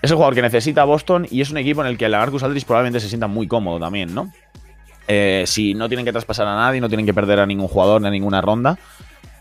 es 0.00 0.10
el 0.10 0.16
jugador 0.16 0.34
que 0.34 0.40
necesita 0.40 0.84
Boston 0.84 1.26
y 1.30 1.42
es 1.42 1.50
un 1.50 1.58
equipo 1.58 1.82
en 1.82 1.88
el 1.88 1.98
que 1.98 2.08
la 2.08 2.20
Marcus 2.20 2.42
Aldridge 2.42 2.64
probablemente 2.64 3.00
se 3.00 3.10
sienta 3.10 3.26
muy 3.26 3.46
cómodo 3.46 3.78
también, 3.78 4.14
¿no? 4.14 4.32
Eh, 5.08 5.44
si 5.46 5.74
no 5.74 5.88
tienen 5.88 6.06
que 6.06 6.12
traspasar 6.12 6.46
a 6.46 6.54
nadie, 6.54 6.80
no 6.80 6.88
tienen 6.88 7.04
que 7.04 7.12
perder 7.12 7.40
a 7.40 7.44
ningún 7.44 7.68
jugador 7.68 8.00
ni 8.00 8.08
a 8.08 8.10
ninguna 8.10 8.40
ronda. 8.40 8.78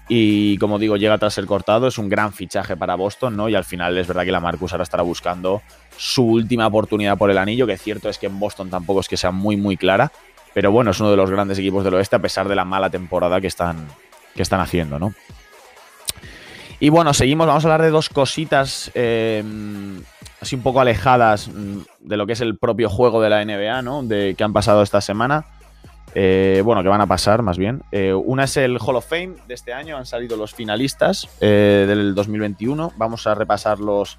Y 0.07 0.57
como 0.59 0.77
digo, 0.77 0.97
llega 0.97 1.17
tras 1.17 1.33
ser 1.33 1.45
cortado, 1.45 1.87
es 1.87 1.97
un 1.97 2.09
gran 2.09 2.31
fichaje 2.31 2.77
para 2.77 2.95
Boston, 2.95 3.35
¿no? 3.35 3.49
Y 3.49 3.55
al 3.55 3.63
final 3.63 3.97
es 3.97 4.07
verdad 4.07 4.23
que 4.23 4.31
la 4.31 4.39
Marcus 4.39 4.71
ahora 4.71 4.83
estará 4.83 5.01
buscando 5.01 5.63
su 5.97 6.23
última 6.23 6.67
oportunidad 6.67 7.17
por 7.17 7.31
el 7.31 7.37
anillo, 7.37 7.65
que 7.65 7.77
cierto 7.77 8.09
es 8.09 8.19
que 8.19 8.27
en 8.27 8.39
Boston 8.39 8.69
tampoco 8.69 8.99
es 8.99 9.07
que 9.07 9.17
sea 9.17 9.31
muy, 9.31 9.57
muy 9.57 9.77
clara. 9.77 10.11
Pero 10.53 10.71
bueno, 10.71 10.91
es 10.91 10.99
uno 10.99 11.11
de 11.11 11.17
los 11.17 11.31
grandes 11.31 11.57
equipos 11.57 11.83
del 11.83 11.95
oeste 11.95 12.15
a 12.15 12.19
pesar 12.19 12.47
de 12.47 12.55
la 12.55 12.65
mala 12.65 12.89
temporada 12.89 13.41
que 13.41 13.47
están, 13.47 13.87
que 14.35 14.41
están 14.41 14.61
haciendo, 14.61 14.99
¿no? 14.99 15.13
Y 16.79 16.89
bueno, 16.89 17.13
seguimos, 17.13 17.47
vamos 17.47 17.65
a 17.65 17.67
hablar 17.67 17.81
de 17.81 17.89
dos 17.89 18.09
cositas 18.09 18.91
em, 18.93 20.01
así 20.41 20.55
un 20.55 20.61
poco 20.61 20.81
alejadas 20.81 21.47
mm, 21.47 21.79
de 22.01 22.17
lo 22.17 22.27
que 22.27 22.33
es 22.33 22.41
el 22.41 22.57
propio 22.57 22.89
juego 22.89 23.21
de 23.21 23.29
la 23.29 23.43
NBA, 23.43 23.81
¿no? 23.81 24.03
De, 24.03 24.35
que 24.37 24.43
han 24.43 24.53
pasado 24.53 24.83
esta 24.83 25.01
semana. 25.01 25.45
Eh, 26.17 26.61
bueno, 26.63 26.81
que 26.81 26.87
van 26.87 27.01
a 27.01 27.07
pasar 27.07 27.41
más 27.41 27.57
bien. 27.57 27.83
Eh, 27.91 28.13
una 28.13 28.45
es 28.45 28.55
el 28.55 28.77
Hall 28.79 28.95
of 28.95 29.05
Fame 29.05 29.33
de 29.47 29.53
este 29.53 29.73
año, 29.73 29.97
han 29.97 30.05
salido 30.05 30.37
los 30.37 30.55
finalistas 30.55 31.27
eh, 31.41 31.83
del 31.87 32.15
2021. 32.15 32.93
Vamos 32.95 33.27
a 33.27 33.35
repasarlos 33.35 34.17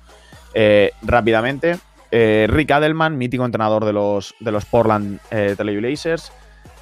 rápidamente. 1.02 1.78
Rick 2.10 2.70
Adelman, 2.70 3.18
mítico 3.18 3.44
entrenador 3.44 3.84
de 3.84 3.92
los, 3.92 4.34
de 4.40 4.52
los 4.52 4.64
Portland 4.64 5.20
Trailblazers. 5.28 6.32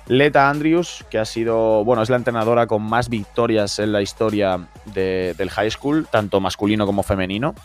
Leta 0.07 0.49
Andrews, 0.49 1.05
que 1.11 1.19
ha 1.19 1.25
sido, 1.25 1.83
bueno, 1.83 2.03
es 2.03 2.11
la 2.11 2.17
entrenadora 2.17 2.69
con 2.69 2.83
más 2.83 3.09
victorias 3.09 3.81
en 3.81 3.91
la 3.91 4.01
historia 4.01 4.69
del 4.85 5.51
high 5.51 5.71
school, 5.71 6.07
tanto 6.09 6.41
masculino 6.41 6.87
como 6.87 7.03
femenino. 7.03 7.57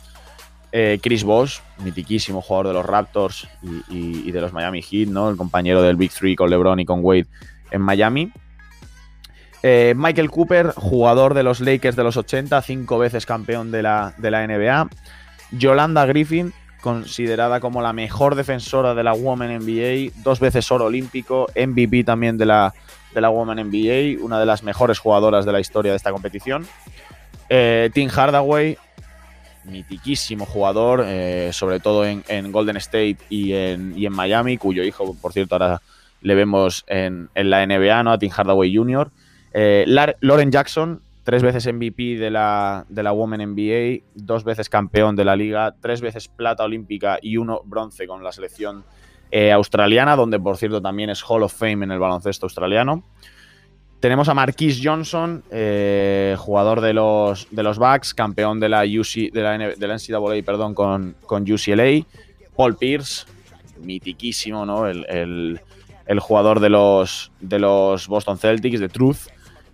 Eh, 0.72 1.00
Chris 1.02 1.24
Bosh, 1.24 1.60
mitiquísimo 1.84 2.42
jugador 2.42 2.68
de 2.68 2.74
los 2.74 2.86
Raptors 2.86 3.48
y, 3.90 4.32
de 4.32 4.42
los 4.42 4.54
Miami 4.54 4.82
Heat, 4.82 5.10
¿no? 5.10 5.30
El 5.30 5.38
compañero 5.38 5.82
del 5.82 5.96
Big 5.96 6.12
Three 6.12 6.36
con 6.36 6.50
LeBron 6.50 6.80
y 6.80 6.86
con 6.86 7.00
Wade 7.02 7.28
en 7.72 7.82
Miami. 7.82 8.32
Michael 9.64 10.30
Cooper, 10.32 10.74
jugador 10.76 11.34
de 11.34 11.44
los 11.44 11.60
Lakers 11.60 11.96
de 11.96 12.04
los 12.04 12.16
80, 12.16 12.62
cinco 12.62 12.98
veces 12.98 13.26
campeón 13.26 13.72
de 13.72 13.84
la, 13.84 14.14
de 14.18 14.32
la 14.32 14.48
NBA. 14.48 14.90
Yolanda 15.52 16.06
Griffin, 16.06 16.54
considerada 16.82 17.60
como 17.60 17.82
la 17.82 17.94
mejor 17.94 18.36
defensora 18.36 18.94
de 18.94 19.04
la 19.04 19.14
Women 19.14 19.60
NBA, 19.60 20.22
dos 20.24 20.40
veces 20.40 20.72
oro 20.72 20.86
olímpico, 20.86 21.48
MVP 21.56 22.04
también 22.04 22.38
de 22.38 22.46
la, 22.46 22.74
de 23.14 23.22
la 23.22 23.30
Women 23.30 23.68
NBA, 23.68 24.24
una 24.24 24.40
de 24.40 24.46
las 24.46 24.64
mejores 24.64 25.00
jugadoras 25.00 25.46
de 25.46 25.52
la 25.52 25.60
historia 25.60 25.92
de 25.92 25.98
esta 25.98 26.12
competición. 26.12 26.66
Eh, 27.50 27.90
Tim 27.94 28.10
Hardaway, 28.10 28.78
mitiquísimo 29.70 30.46
jugador, 30.46 31.04
eh, 31.06 31.52
sobre 31.54 31.80
todo 31.80 32.06
en, 32.06 32.52
Golden 32.52 32.78
State 32.78 33.18
y 33.30 33.54
en, 33.54 33.98
y 33.98 34.06
en, 34.06 34.14
Miami, 34.14 34.58
cuyo 34.58 34.84
hijo, 34.84 35.16
por 35.22 35.34
cierto, 35.34 35.56
ahora 35.56 35.82
le 36.22 36.36
vemos 36.36 36.84
en, 36.88 37.30
la 37.36 37.66
NBA, 37.66 38.04
¿no? 38.04 38.12
A 38.12 38.20
Tim 38.20 38.30
Hardaway 38.30 38.76
Jr. 38.76 39.12
Eh, 39.54 39.86
Lauren 39.88 40.52
Jackson, 40.52 41.02
tres 41.24 41.44
veces 41.44 41.72
MVP 41.72 42.18
de 42.18 42.30
la, 42.30 42.86
de 42.90 43.04
la 43.04 43.14
Women 43.14 43.54
NBA, 43.54 44.04
dos 44.16 44.44
veces 44.44 44.70
campeón 44.70 45.16
de 45.16 45.26
la 45.26 45.36
liga, 45.36 45.76
tres 45.80 46.02
veces 46.02 46.28
plata 46.28 46.64
olímpica 46.64 47.20
y 47.22 47.38
uno 47.38 47.62
bronce 47.66 48.08
con 48.08 48.24
la 48.24 48.32
selección 48.32 48.84
eh, 49.32 49.52
australiana, 49.52 50.16
donde 50.16 50.40
por 50.40 50.58
cierto 50.58 50.82
también 50.82 51.10
es 51.12 51.24
Hall 51.28 51.44
of 51.44 51.54
Fame 51.54 51.86
en 51.86 51.92
el 51.92 52.00
baloncesto 52.00 52.48
australiano. 52.48 53.04
Tenemos 54.00 54.30
a 54.30 54.34
Marquise 54.34 54.80
Johnson, 54.82 55.44
eh, 55.52 56.36
jugador 56.38 56.80
de 56.80 56.94
los, 56.94 57.48
de 57.52 57.64
los 57.64 57.78
Bucks, 57.78 58.14
campeón 58.14 58.62
de 58.62 58.70
la, 58.70 58.84
UC, 58.84 59.32
de 59.34 59.42
la, 59.42 59.58
de 59.58 59.88
la 59.88 59.96
NCAA 59.96 60.42
perdón, 60.46 60.74
con, 60.74 61.16
con 61.26 61.44
UCLA. 61.44 62.06
Paul 62.56 62.78
Pierce, 62.78 63.26
mitiquísimo, 63.82 64.66
¿no? 64.66 64.88
El, 64.88 65.60
el, 66.06 66.20
jugador 66.22 66.62
de 66.62 66.70
los, 66.70 67.32
de 67.42 67.60
los 67.60 68.08
Boston 68.08 68.38
Celtics, 68.38 68.80
de 68.80 68.88
Truth. 68.88 69.28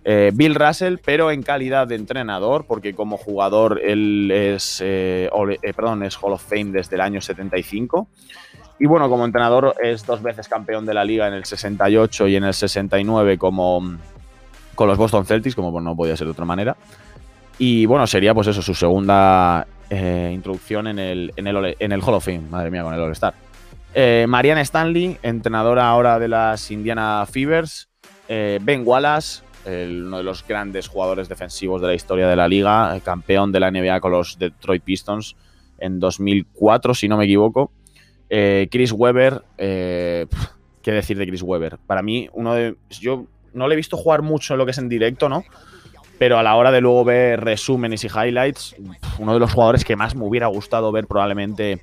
Eh, 0.04 0.32
Bill 0.34 0.56
Russell, 0.56 0.96
pero 1.04 1.30
en 1.30 1.42
calidad 1.42 1.86
de 1.86 1.94
entrenador, 1.94 2.64
porque 2.66 2.94
como 2.94 3.16
jugador 3.16 3.80
él 3.82 4.30
es, 4.32 4.80
eh, 4.84 5.28
perdón, 5.74 6.02
es 6.02 6.16
Hall 6.20 6.32
of 6.32 6.44
Fame 6.48 6.72
desde 6.72 6.96
el 6.96 7.00
año 7.00 7.20
75. 7.20 8.08
Y 8.78 8.86
bueno, 8.86 9.08
como 9.08 9.24
entrenador 9.24 9.74
es 9.82 10.04
dos 10.04 10.22
veces 10.22 10.48
campeón 10.48 10.84
de 10.84 10.94
la 10.94 11.04
liga 11.04 11.26
en 11.28 11.34
el 11.34 11.44
68 11.44 12.28
y 12.28 12.36
en 12.36 12.44
el 12.44 12.54
69 12.54 13.38
como 13.38 13.96
con 14.76 14.86
los 14.86 14.96
Boston 14.96 15.26
Celtics, 15.26 15.56
como 15.56 15.80
no 15.80 15.96
podía 15.96 16.16
ser 16.16 16.28
de 16.28 16.30
otra 16.30 16.44
manera. 16.44 16.76
Y 17.58 17.86
bueno, 17.86 18.06
sería 18.06 18.32
pues 18.34 18.46
eso, 18.46 18.62
su 18.62 18.74
segunda 18.74 19.66
introducción 19.90 20.86
en 20.86 20.98
el, 20.98 21.32
en, 21.36 21.46
el, 21.46 22.02
Hall 22.02 22.14
of 22.14 22.24
Fame, 22.24 22.42
madre 22.50 22.70
mía, 22.70 22.82
con 22.82 22.94
el 22.94 23.00
All-Star. 23.00 23.34
Marianne 24.28 24.60
Stanley, 24.60 25.16
entrenadora 25.22 25.88
ahora 25.88 26.18
de 26.18 26.28
las 26.28 26.70
Indiana 26.70 27.24
Fevers. 27.26 27.88
ben 28.28 28.82
Wallace, 28.84 29.42
uno 29.66 30.18
de 30.18 30.22
los 30.22 30.46
grandes 30.46 30.88
jugadores 30.88 31.28
defensivos 31.28 31.80
de 31.80 31.88
la 31.88 31.94
historia 31.94 32.28
de 32.28 32.36
la 32.36 32.46
liga, 32.46 32.98
campeón 33.02 33.52
de 33.52 33.60
la 33.60 33.70
NBA 33.70 34.00
con 34.00 34.12
los 34.12 34.38
Detroit 34.38 34.82
Pistons 34.82 35.34
en 35.78 35.98
2004, 35.98 36.94
si 36.94 37.08
no 37.08 37.16
me 37.16 37.24
equivoco. 37.24 37.70
Eh, 38.28 38.68
Chris 38.70 38.92
Webber, 38.92 39.42
eh, 39.58 40.26
¿qué 40.82 40.92
decir 40.92 41.16
de 41.18 41.26
Chris 41.26 41.42
Webber? 41.42 41.78
Para 41.86 42.02
mí, 42.02 42.28
uno 42.32 42.54
de. 42.54 42.76
Yo 43.00 43.26
no 43.56 43.68
le 43.68 43.74
he 43.74 43.76
visto 43.76 43.96
jugar 43.96 44.22
mucho 44.22 44.54
en 44.54 44.58
lo 44.58 44.64
que 44.64 44.70
es 44.70 44.78
en 44.78 44.88
directo, 44.88 45.28
¿no? 45.28 45.44
Pero 46.18 46.38
a 46.38 46.42
la 46.42 46.54
hora 46.56 46.70
de 46.70 46.80
luego 46.80 47.04
ver 47.04 47.42
resúmenes 47.42 48.04
y 48.04 48.08
highlights, 48.08 48.76
uno 49.18 49.34
de 49.34 49.40
los 49.40 49.52
jugadores 49.52 49.84
que 49.84 49.96
más 49.96 50.14
me 50.14 50.24
hubiera 50.24 50.46
gustado 50.46 50.90
ver 50.92 51.06
probablemente 51.06 51.80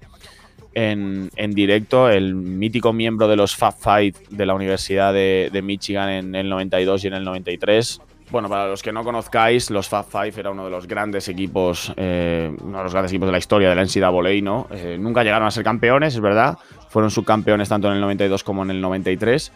en, 0.74 1.30
directo, 1.54 2.10
el 2.10 2.34
mítico 2.34 2.94
miembro 2.94 3.28
de 3.28 3.36
los 3.36 3.56
Fab 3.56 3.76
Five 3.78 4.14
de 4.30 4.46
la 4.46 4.56
Universidad 4.56 5.14
de, 5.14 5.62
Michigan 5.64 6.10
en 6.10 6.36
el 6.36 6.50
92 6.50 7.04
y 7.04 7.08
en 7.08 7.14
el 7.14 7.24
93. 7.24 8.02
Bueno, 8.32 8.50
para 8.50 8.68
los 8.68 8.82
que 8.82 8.92
no 8.92 9.04
conozcáis, 9.04 9.70
los 9.70 9.88
Fab 9.88 10.06
Five 10.06 10.34
era 10.38 10.50
uno 10.50 10.66
de 10.66 10.72
los 10.72 10.88
grandes 10.88 11.28
equipos, 11.28 11.94
eh, 11.96 12.52
uno 12.62 12.80
de 12.80 12.84
los 12.84 12.92
grandes 12.92 13.12
equipos 13.12 13.28
de 13.28 13.32
la 13.32 13.38
historia 13.38 13.70
de 13.70 13.76
la 13.76 13.84
NCAA, 13.84 14.42
¿no? 14.42 14.68
Eh, 14.72 14.98
nunca 15.00 15.24
llegaron 15.24 15.48
a 15.48 15.52
ser 15.52 15.64
campeones, 15.64 16.16
es 16.16 16.22
verdad. 16.22 16.58
Fueron 16.90 17.12
subcampeones 17.12 17.70
tanto 17.70 17.90
en 17.90 17.96
el 17.96 18.02
92 18.02 18.44
como 18.44 18.64
en 18.64 18.72
el 18.72 18.82
93. 18.82 19.52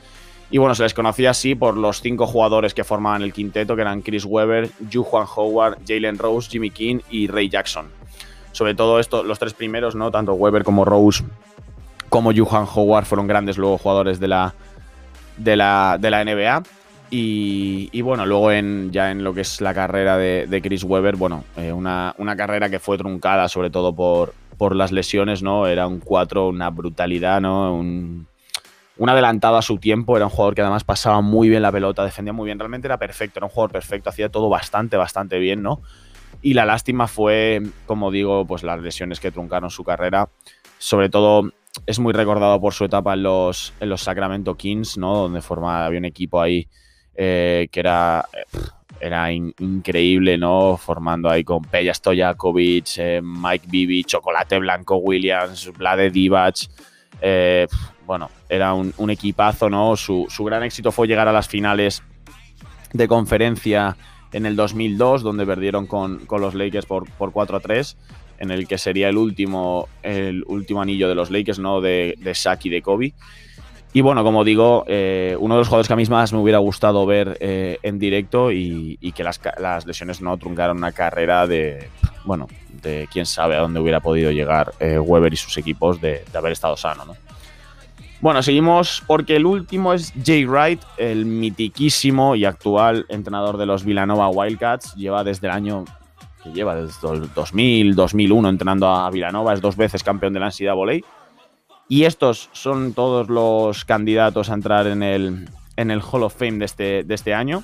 Y 0.49 0.59
bueno, 0.59 0.75
se 0.75 0.83
les 0.83 0.93
conocía 0.93 1.31
así 1.31 1.55
por 1.55 1.75
los 1.75 2.01
cinco 2.01 2.25
jugadores 2.25 2.73
que 2.73 2.83
formaban 2.83 3.21
el 3.21 3.33
quinteto, 3.33 3.75
que 3.75 3.81
eran 3.81 4.01
Chris 4.01 4.23
Webber, 4.25 4.69
Ju 4.91 5.03
Juan 5.03 5.25
Howard, 5.35 5.79
Jalen 5.85 6.17
Rose, 6.17 6.49
Jimmy 6.49 6.69
King 6.69 6.99
y 7.09 7.27
Ray 7.27 7.49
Jackson 7.49 7.87
sobre 8.57 8.73
todo 8.73 8.99
esto, 8.99 9.21
los 9.21 9.37
tres 9.37 9.53
primeros, 9.53 9.93
¿no? 9.93 10.09
Tanto 10.09 10.33
Weber 10.33 10.63
como 10.63 10.83
Rose 10.83 11.23
como 12.09 12.31
Johan 12.35 12.65
Howard 12.73 13.05
fueron 13.05 13.27
grandes 13.27 13.57
luego 13.57 13.77
jugadores 13.77 14.19
de 14.19 14.27
la, 14.27 14.55
de 15.37 15.55
la, 15.55 15.97
de 15.99 16.09
la 16.09 16.23
NBA. 16.23 16.63
Y, 17.09 18.01
bueno, 18.01 18.25
luego 18.25 18.51
en, 18.51 18.91
ya 18.91 19.11
en 19.11 19.23
lo 19.23 19.33
que 19.33 19.41
es 19.41 19.61
la 19.61 19.73
carrera 19.73 20.17
de, 20.17 20.61
Chris 20.61 20.83
Weber, 20.83 21.15
bueno, 21.15 21.45
eh, 21.55 21.71
una, 21.71 22.13
carrera 22.35 22.69
que 22.69 22.79
fue 22.79 22.97
truncada 22.97 23.47
sobre 23.47 23.69
todo 23.69 23.93
por, 23.93 24.33
por 24.57 24.75
las 24.75 24.91
lesiones, 24.91 25.41
¿no? 25.41 25.67
Era 25.67 25.87
un 25.87 25.99
4, 25.99 26.49
una 26.49 26.69
brutalidad, 26.69 27.39
¿no? 27.39 27.73
Un, 27.75 28.27
un 28.97 29.09
adelantado 29.09 29.57
a 29.57 29.61
su 29.61 29.77
tiempo, 29.77 30.17
era 30.17 30.25
un 30.25 30.31
jugador 30.31 30.55
que 30.55 30.61
además 30.61 30.83
pasaba 30.83 31.21
muy 31.21 31.49
bien 31.49 31.61
la 31.61 31.71
pelota, 31.71 32.03
defendía 32.03 32.33
muy 32.33 32.45
bien, 32.45 32.59
realmente 32.59 32.87
era 32.87 32.97
perfecto, 32.97 33.39
era 33.39 33.45
un 33.45 33.51
jugador 33.51 33.71
perfecto, 33.71 34.09
hacía 34.09 34.29
todo 34.29 34.49
bastante, 34.49 34.97
bastante 34.97 35.37
bien, 35.39 35.61
¿no? 35.61 35.81
Y 36.41 36.53
la 36.53 36.65
lástima 36.65 37.07
fue, 37.07 37.61
como 37.85 38.11
digo, 38.11 38.45
pues 38.45 38.63
las 38.63 38.79
lesiones 38.81 39.19
que 39.19 39.31
truncaron 39.31 39.69
su 39.69 39.83
carrera. 39.83 40.29
Sobre 40.77 41.09
todo 41.09 41.51
es 41.85 41.99
muy 41.99 42.13
recordado 42.13 42.59
por 42.59 42.73
su 42.73 42.85
etapa 42.85 43.13
en 43.13 43.23
los, 43.23 43.73
en 43.79 43.89
los 43.89 44.01
Sacramento 44.01 44.55
Kings, 44.55 44.97
¿no? 44.97 45.15
Donde 45.15 45.41
formaba, 45.41 45.85
había 45.85 45.99
un 45.99 46.05
equipo 46.05 46.41
ahí 46.41 46.67
eh, 47.15 47.67
que 47.71 47.79
era, 47.79 48.27
era 48.99 49.31
increíble, 49.31 50.37
¿no? 50.37 50.77
Formando 50.77 51.29
ahí 51.29 51.43
con 51.43 51.63
Peja 51.63 51.93
Stojakovic, 51.93 52.97
eh, 52.97 53.21
Mike 53.23 53.65
Bibi, 53.69 54.03
Chocolate 54.03 54.59
Blanco 54.59 54.97
Williams, 54.97 55.71
Vlade 55.75 56.11
Divac. 56.11 56.55
Eh, 57.21 57.67
bueno, 58.07 58.31
era 58.49 58.73
un, 58.73 59.09
equipazo, 59.09 59.69
¿no? 59.69 59.95
Su, 59.97 60.25
su, 60.29 60.43
gran 60.45 60.63
éxito 60.63 60.91
fue 60.91 61.07
llegar 61.07 61.27
a 61.27 61.33
las 61.33 61.47
finales 61.47 62.01
de 62.93 63.07
conferencia 63.07 63.97
en 64.31 64.45
el 64.45 64.55
2002, 64.55 65.21
donde 65.21 65.45
perdieron 65.45 65.85
con, 65.85 66.21
los 66.29 66.55
Lakers 66.55 66.85
por, 66.85 67.07
por 67.11 67.31
4 67.31 67.57
a 67.57 67.59
3 67.59 67.97
en 68.39 68.51
el 68.51 68.67
que 68.67 68.77
sería 68.77 69.09
el 69.09 69.17
último, 69.17 69.89
el 70.03 70.43
último 70.47 70.81
anillo 70.81 71.09
de 71.09 71.15
los 71.15 71.31
Lakers, 71.31 71.59
¿no? 71.59 71.81
De, 71.81 72.15
de 72.19 72.33
Shaq 72.33 72.65
y 72.65 72.69
de 72.69 72.81
Kobe. 72.81 73.13
Y 73.93 74.01
bueno, 74.01 74.23
como 74.23 74.43
digo, 74.43 74.85
eh, 74.87 75.35
uno 75.39 75.55
de 75.55 75.59
los 75.59 75.67
jugadores 75.67 75.87
que 75.87 75.93
a 75.93 75.97
mí 75.97 76.05
más 76.05 76.31
me 76.31 76.39
hubiera 76.39 76.59
gustado 76.59 77.05
ver 77.05 77.37
eh, 77.39 77.79
en 77.81 77.97
directo 77.97 78.51
y, 78.51 78.97
que 79.15 79.23
las, 79.23 79.85
lesiones 79.85 80.21
no 80.21 80.37
truncaron 80.37 80.77
una 80.77 80.91
carrera 80.91 81.47
de, 81.47 81.89
bueno, 82.23 82.47
de 82.81 83.09
quién 83.11 83.25
sabe 83.25 83.55
a 83.55 83.59
dónde 83.59 83.79
hubiera 83.79 83.99
podido 83.99 84.31
llegar 84.31 84.73
eh, 84.79 84.99
Weber 84.99 85.33
y 85.33 85.37
sus 85.37 85.57
equipos 85.57 85.99
de, 85.99 86.23
de, 86.31 86.37
haber 86.37 86.51
estado 86.51 86.77
sano, 86.77 87.05
¿no? 87.05 87.26
Bueno, 88.19 88.41
seguimos 88.41 89.03
porque 89.05 89.35
el 89.35 89.45
último 89.45 89.93
es 89.93 90.11
Jay 90.25 90.45
Wright, 90.45 90.81
el 90.97 91.25
mitiquísimo 91.25 92.35
y 92.35 92.45
actual 92.45 93.05
entrenador 93.09 93.57
de 93.57 93.67
los 93.67 93.85
Villanova 93.85 94.29
Wildcats. 94.29 94.95
Lleva 94.95 95.23
desde 95.23 95.47
el 95.47 95.53
año 95.53 95.85
que 96.43 96.51
lleva 96.51 96.75
desde 96.75 97.07
el 97.13 97.31
2000, 97.31 97.95
2001 97.95 98.49
entrenando 98.49 98.87
a 98.87 99.09
Villanova, 99.11 99.53
es 99.53 99.61
dos 99.61 99.75
veces 99.75 100.03
campeón 100.03 100.33
de 100.33 100.39
la 100.39 100.49
NCAA. 100.49 101.01
Y 101.89 102.03
estos 102.03 102.49
son 102.53 102.93
todos 102.93 103.29
los 103.29 103.85
candidatos 103.85 104.49
a 104.49 104.55
entrar 104.55 104.87
en 104.87 105.03
el, 105.03 105.47
en 105.75 105.91
el 105.91 106.01
Hall 106.01 106.23
of 106.23 106.35
Fame 106.35 106.57
de 106.57 106.65
este, 106.65 107.03
de 107.03 107.15
este 107.15 107.35
año. 107.35 107.63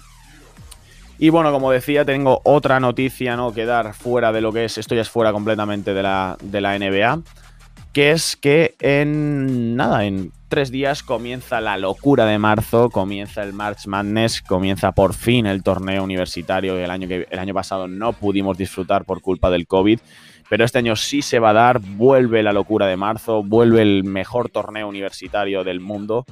Y 1.17 1.29
bueno, 1.29 1.51
como 1.51 1.71
decía, 1.71 2.05
tengo 2.05 2.41
otra 2.43 2.79
noticia 2.79 3.35
¿no? 3.35 3.53
que 3.53 3.65
dar 3.65 3.93
fuera 3.93 4.31
de 4.31 4.41
lo 4.41 4.51
que 4.51 4.65
es, 4.65 4.77
esto 4.77 4.93
ya 4.95 5.01
es 5.01 5.09
fuera 5.09 5.31
completamente 5.31 5.93
de 5.93 6.03
la, 6.03 6.37
de 6.41 6.61
la 6.61 6.77
NBA, 6.77 7.21
que 7.93 8.11
es 8.11 8.35
que 8.35 8.75
en 8.79 9.75
nada, 9.75 10.05
en 10.05 10.31
tres 10.49 10.71
días 10.71 11.03
comienza 11.03 11.61
la 11.61 11.77
locura 11.77 12.25
de 12.25 12.39
marzo, 12.39 12.89
comienza 12.89 13.43
el 13.43 13.53
March 13.53 13.85
Madness, 13.85 14.41
comienza 14.41 14.91
por 14.91 15.13
fin 15.13 15.45
el 15.45 15.63
torneo 15.63 16.03
universitario 16.03 16.77
el 16.77 16.89
año, 16.89 17.07
que 17.07 17.27
el 17.29 17.39
año 17.39 17.53
pasado 17.53 17.87
no 17.87 18.13
pudimos 18.13 18.57
disfrutar 18.57 19.05
por 19.05 19.21
culpa 19.21 19.51
del 19.51 19.67
COVID. 19.67 19.99
Pero 20.49 20.65
este 20.65 20.79
año 20.79 20.95
sí 20.95 21.21
se 21.21 21.39
va 21.39 21.51
a 21.51 21.53
dar, 21.53 21.79
vuelve 21.79 22.43
la 22.43 22.51
locura 22.51 22.87
de 22.87 22.97
marzo, 22.97 23.43
vuelve 23.43 23.81
el 23.81 24.03
mejor 24.03 24.49
torneo 24.49 24.87
universitario 24.87 25.63
del 25.63 25.79
mundo 25.79 26.25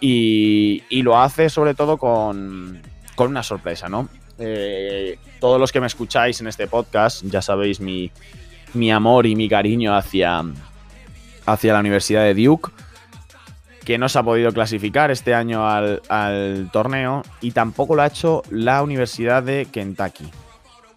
y, 0.00 0.82
lo 1.02 1.18
hace 1.18 1.48
sobre 1.48 1.74
todo 1.74 1.98
con, 1.98 2.82
una 3.18 3.42
sorpresa, 3.42 3.88
¿no? 3.88 4.08
Eh, 4.38 5.18
todos 5.40 5.58
los 5.58 5.72
que 5.72 5.80
me 5.80 5.86
escucháis 5.86 6.40
en 6.40 6.48
este 6.48 6.66
podcast 6.66 7.24
ya 7.24 7.40
sabéis 7.40 7.80
mi, 7.80 8.10
mi 8.74 8.90
amor 8.90 9.26
y 9.26 9.34
mi 9.34 9.48
cariño 9.48 9.96
hacia, 9.96 10.44
hacia 11.46 11.72
la 11.72 11.80
Universidad 11.80 12.22
de 12.24 12.34
Duke 12.34 12.70
que 13.86 13.98
no 13.98 14.08
se 14.08 14.18
ha 14.18 14.24
podido 14.24 14.52
clasificar 14.52 15.12
este 15.12 15.32
año 15.32 15.70
al, 15.70 16.68
torneo 16.72 17.22
y 17.40 17.52
tampoco 17.52 17.94
lo 17.94 18.02
ha 18.02 18.08
hecho 18.08 18.42
la 18.50 18.82
Universidad 18.82 19.44
de 19.44 19.68
Kentucky. 19.70 20.28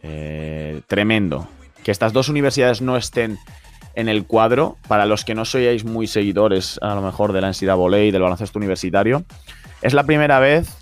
Eh, 0.01 0.81
tremendo. 0.87 1.47
Que 1.83 1.91
estas 1.91 2.13
dos 2.13 2.29
universidades 2.29 2.81
no 2.81 2.97
estén 2.97 3.37
en 3.93 4.09
el 4.09 4.25
cuadro, 4.25 4.77
para 4.87 5.05
los 5.05 5.23
que 5.23 5.35
no 5.35 5.45
sois 5.45 5.85
muy 5.85 6.07
seguidores 6.07 6.79
a 6.81 6.95
lo 6.95 7.01
mejor 7.03 7.31
de 7.31 7.41
la 7.41 7.51
NCAA 7.51 7.99
y 8.05 8.11
del 8.11 8.23
baloncesto 8.23 8.57
universitario, 8.57 9.23
es 9.83 9.93
la 9.93 10.03
primera 10.03 10.39
vez 10.39 10.75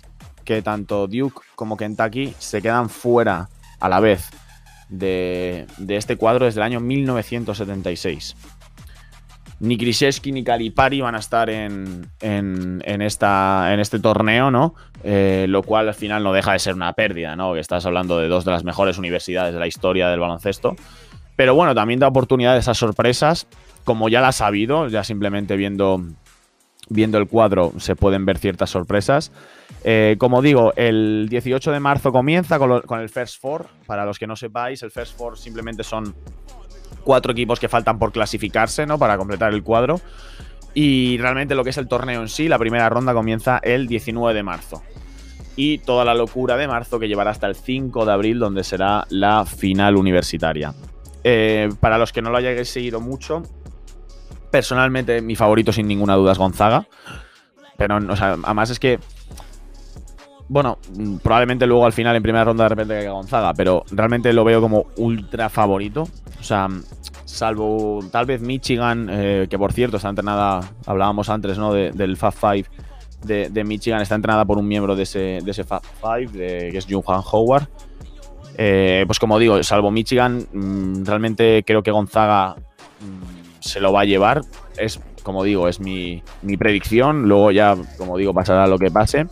que 0.46 0.62
tanto 0.62 1.08
Duke 1.08 1.42
como 1.56 1.76
Kentucky 1.76 2.34
se 2.38 2.62
quedan 2.62 2.88
fuera 2.88 3.50
a 3.80 3.88
la 3.90 4.00
vez 4.00 4.30
de, 4.88 5.66
de 5.76 5.96
este 5.96 6.16
cuadro 6.16 6.46
desde 6.46 6.60
el 6.60 6.64
año 6.64 6.80
1976 6.80 8.34
ni 9.60 9.76
Krzyzewski 9.76 10.32
ni 10.32 10.44
Calipari 10.44 11.00
van 11.00 11.14
a 11.14 11.18
estar 11.18 11.50
en, 11.50 12.10
esta, 12.20 13.72
en 13.72 13.80
este 13.80 13.98
torneo, 13.98 14.50
¿no? 14.50 14.74
Eh, 15.02 15.46
lo 15.48 15.62
cual 15.62 15.88
al 15.88 15.94
final 15.94 16.22
no 16.22 16.32
deja 16.32 16.52
de 16.52 16.58
ser 16.58 16.74
una 16.74 16.92
pérdida, 16.92 17.34
¿no? 17.34 17.54
Que 17.54 17.60
estás 17.60 17.84
hablando 17.86 18.18
de 18.18 18.28
dos 18.28 18.44
de 18.44 18.52
las 18.52 18.64
mejores 18.64 18.98
universidades 18.98 19.52
de 19.52 19.60
la 19.60 19.66
historia 19.66 20.08
del 20.08 20.20
baloncesto. 20.20 20.76
Pero 21.36 21.54
bueno, 21.54 21.74
también 21.74 22.00
da 22.00 22.08
oportunidades 22.08 22.68
a 22.68 22.74
sorpresas, 22.74 23.46
como 23.84 24.08
ya 24.08 24.20
las 24.20 24.40
ha 24.40 24.46
habido, 24.46 24.88
ya 24.88 25.02
simplemente 25.04 25.56
viendo, 25.56 26.02
viendo 26.88 27.18
el 27.18 27.28
cuadro 27.28 27.72
se 27.78 27.96
pueden 27.96 28.26
ver 28.26 28.38
ciertas 28.38 28.70
sorpresas. 28.70 29.32
Eh, 29.84 30.16
como 30.18 30.42
digo, 30.42 30.72
el 30.76 31.28
18 31.30 31.72
de 31.72 31.80
marzo 31.80 32.12
comienza 32.12 32.58
con, 32.58 32.80
con 32.82 33.00
el 33.00 33.08
First 33.08 33.40
Four. 33.40 33.66
Para 33.86 34.04
los 34.04 34.18
que 34.18 34.26
no 34.26 34.36
sepáis, 34.36 34.82
el 34.82 34.90
First 34.90 35.16
Four 35.16 35.38
simplemente 35.38 35.82
son 35.84 36.14
cuatro 37.04 37.32
equipos 37.32 37.60
que 37.60 37.68
faltan 37.68 37.98
por 37.98 38.12
clasificarse, 38.12 38.86
¿no? 38.86 38.98
Para 38.98 39.16
completar 39.16 39.52
el 39.52 39.62
cuadro. 39.62 40.00
Y 40.74 41.18
realmente 41.18 41.54
lo 41.54 41.64
que 41.64 41.70
es 41.70 41.78
el 41.78 41.88
torneo 41.88 42.20
en 42.20 42.28
sí, 42.28 42.48
la 42.48 42.58
primera 42.58 42.88
ronda 42.88 43.14
comienza 43.14 43.58
el 43.62 43.86
19 43.86 44.34
de 44.34 44.42
marzo. 44.42 44.82
Y 45.56 45.78
toda 45.78 46.04
la 46.04 46.14
locura 46.14 46.56
de 46.56 46.68
marzo 46.68 47.00
que 47.00 47.08
llevará 47.08 47.30
hasta 47.32 47.48
el 47.48 47.56
5 47.56 48.04
de 48.04 48.12
abril, 48.12 48.38
donde 48.38 48.62
será 48.62 49.04
la 49.08 49.44
final 49.44 49.96
universitaria. 49.96 50.74
Eh, 51.24 51.68
para 51.80 51.98
los 51.98 52.12
que 52.12 52.22
no 52.22 52.30
lo 52.30 52.36
hayáis 52.36 52.68
seguido 52.68 53.00
mucho, 53.00 53.42
personalmente 54.50 55.20
mi 55.20 55.34
favorito 55.34 55.72
sin 55.72 55.88
ninguna 55.88 56.14
duda 56.14 56.32
es 56.32 56.38
Gonzaga. 56.38 56.86
Pero, 57.76 57.96
o 57.96 58.16
sea, 58.16 58.36
además 58.44 58.70
es 58.70 58.78
que 58.78 59.00
bueno, 60.48 60.78
probablemente 61.22 61.66
luego 61.66 61.84
al 61.84 61.92
final 61.92 62.16
en 62.16 62.22
primera 62.22 62.44
ronda 62.44 62.64
de 62.64 62.68
repente 62.70 62.94
caiga 62.94 63.12
Gonzaga, 63.12 63.52
pero 63.54 63.84
realmente 63.90 64.32
lo 64.32 64.44
veo 64.44 64.60
como 64.60 64.86
ultra 64.96 65.48
favorito. 65.48 66.08
O 66.40 66.42
sea, 66.42 66.68
salvo 67.24 68.00
tal 68.10 68.26
vez 68.26 68.40
Michigan, 68.40 69.08
eh, 69.10 69.46
que 69.50 69.58
por 69.58 69.72
cierto 69.72 69.98
está 69.98 70.08
entrenada, 70.08 70.60
hablábamos 70.86 71.28
antes, 71.28 71.58
¿no? 71.58 71.72
del 71.72 72.16
Fab 72.16 72.32
Five 72.32 72.66
de, 73.24 73.64
Michigan, 73.64 74.00
está 74.00 74.14
entrenada 74.14 74.44
por 74.44 74.58
un 74.58 74.66
miembro 74.66 74.94
de 74.94 75.02
ese, 75.02 75.40
de 75.42 75.50
ese 75.50 75.64
Fab 75.64 75.82
Five, 76.00 76.32
que 76.32 76.78
es 76.78 76.86
Johan 76.88 77.22
Howard. 77.30 77.68
Eh, 78.56 79.04
pues 79.06 79.18
como 79.18 79.38
digo, 79.38 79.62
salvo 79.62 79.90
Michigan, 79.90 80.46
mm, 80.52 81.04
realmente 81.04 81.62
creo 81.64 81.82
que 81.82 81.90
Gonzaga 81.90 82.56
mm, 82.56 83.60
se 83.60 83.80
lo 83.80 83.92
va 83.92 84.02
a 84.02 84.04
llevar. 84.04 84.42
Es, 84.76 85.00
como 85.22 85.44
digo, 85.44 85.68
es 85.68 85.80
mi, 85.80 86.22
mi 86.42 86.56
predicción. 86.56 87.28
Luego 87.28 87.50
ya, 87.50 87.76
como 87.98 88.16
digo, 88.16 88.32
pasará 88.34 88.66
lo 88.66 88.78
que 88.78 88.90
pase. 88.90 89.26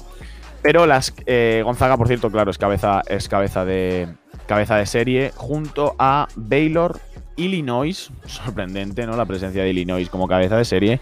Pero 0.67 0.85
las, 0.85 1.15
eh, 1.27 1.63
Gonzaga, 1.65 1.97
por 1.97 2.09
cierto, 2.09 2.29
claro, 2.29 2.51
es 2.51 2.59
cabeza, 2.59 3.01
es 3.07 3.29
cabeza 3.29 3.65
de, 3.65 4.09
cabeza 4.49 4.75
de 4.75 4.87
serie 4.87 5.31
junto 5.37 5.95
a 5.97 6.27
Baylor, 6.35 6.99
Illinois, 7.37 8.11
sorprendente, 8.27 9.07
¿no? 9.07 9.17
La 9.17 9.27
presencia 9.27 9.63
de 9.63 9.71
Illinois 9.71 10.11
como 10.11 10.27
cabeza 10.27 10.57
de 10.57 10.65
serie 10.65 11.01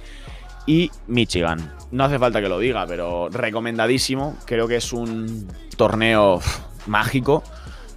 y 0.66 0.90
Michigan. 1.06 1.72
No 1.92 2.04
hace 2.04 2.18
falta 2.18 2.42
que 2.42 2.50
lo 2.50 2.58
diga, 2.58 2.86
pero 2.86 3.30
recomendadísimo. 3.30 4.36
Creo 4.44 4.68
que 4.68 4.76
es 4.76 4.92
un 4.92 5.48
torneo 5.78 6.42
mágico 6.86 7.42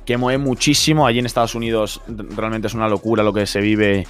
que 0.05 0.15
mueve 0.15 0.41
muchísimo. 0.41 1.05
Allí 1.05 1.19
en 1.19 1.25
Estados 1.25 1.53
Unidos 1.53 1.99
realmente 2.07 2.67
es 2.67 2.75
una 2.75 2.87
locura 2.87 3.23
lo 3.23 3.33
que 3.33 3.45
se 3.45 3.59
vive 3.59 4.07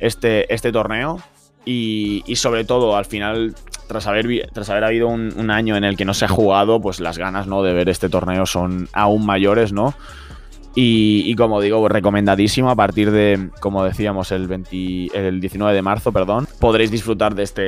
este, 0.00 0.52
este 0.52 0.72
torneo. 0.72 1.20
Y, 1.64 2.24
y 2.26 2.34
sobre 2.34 2.64
todo, 2.64 2.96
al 2.96 3.04
final 3.04 3.54
tras 3.86 4.06
haber, 4.06 4.48
tras 4.52 4.68
haber 4.70 4.84
habido 4.84 5.08
un, 5.08 5.50
año 5.50 5.76
en 5.76 5.84
el 5.84 5.96
que 5.96 6.04
no 6.04 6.14
se 6.14 6.24
ha 6.24 6.28
jugado, 6.28 6.80
pues 6.80 7.00
las 7.00 7.18
ganas 7.18 7.46
¿no? 7.46 7.62
de 7.62 7.72
ver 7.72 7.88
este 7.88 8.08
torneo 8.08 8.46
son 8.46 8.88
aún 8.92 9.24
mayores, 9.24 9.72
¿no? 9.72 9.94
Y, 10.78 11.34
como 11.36 11.62
digo, 11.62 11.88
recomendadísimo 11.88 12.68
a 12.68 12.76
partir 12.76 13.10
de, 13.10 13.48
como 13.60 13.82
decíamos, 13.82 14.30
el, 14.30 14.46
20, 14.46 15.08
el 15.14 15.40
19 15.40 15.74
de 15.74 15.80
marzo, 15.80 16.12
perdón, 16.12 16.46
podréis 16.60 16.90
disfrutar 16.90 17.34
de 17.34 17.44
este, 17.44 17.62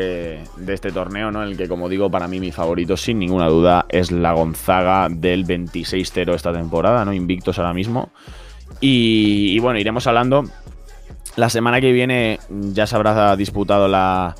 de 0.58 0.74
este 0.74 0.92
torneo, 0.92 1.30
¿no? 1.30 1.42
En 1.42 1.48
el 1.48 1.56
que, 1.56 1.68
como 1.68 1.88
digo, 1.88 2.10
para 2.10 2.28
mí 2.28 2.38
mi 2.38 2.52
favorito, 2.52 2.98
sin 2.98 3.18
ninguna 3.18 3.48
duda, 3.48 3.86
es 3.88 4.12
la 4.12 4.32
Gonzaga 4.32 5.08
del 5.10 5.46
26-0 5.46 6.34
esta 6.34 6.52
temporada, 6.52 7.02
¿no? 7.06 7.14
Invictos 7.14 7.58
ahora 7.58 7.72
mismo. 7.72 8.10
Y, 8.78 9.52
y 9.54 9.58
bueno, 9.58 9.78
iremos 9.78 10.06
hablando. 10.06 10.44
La 11.36 11.48
semana 11.48 11.80
que 11.80 11.92
viene 11.92 12.38
ya 12.50 12.86
se 12.86 12.94
habrá 12.94 13.34
disputado 13.36 13.88
la, 13.88 14.34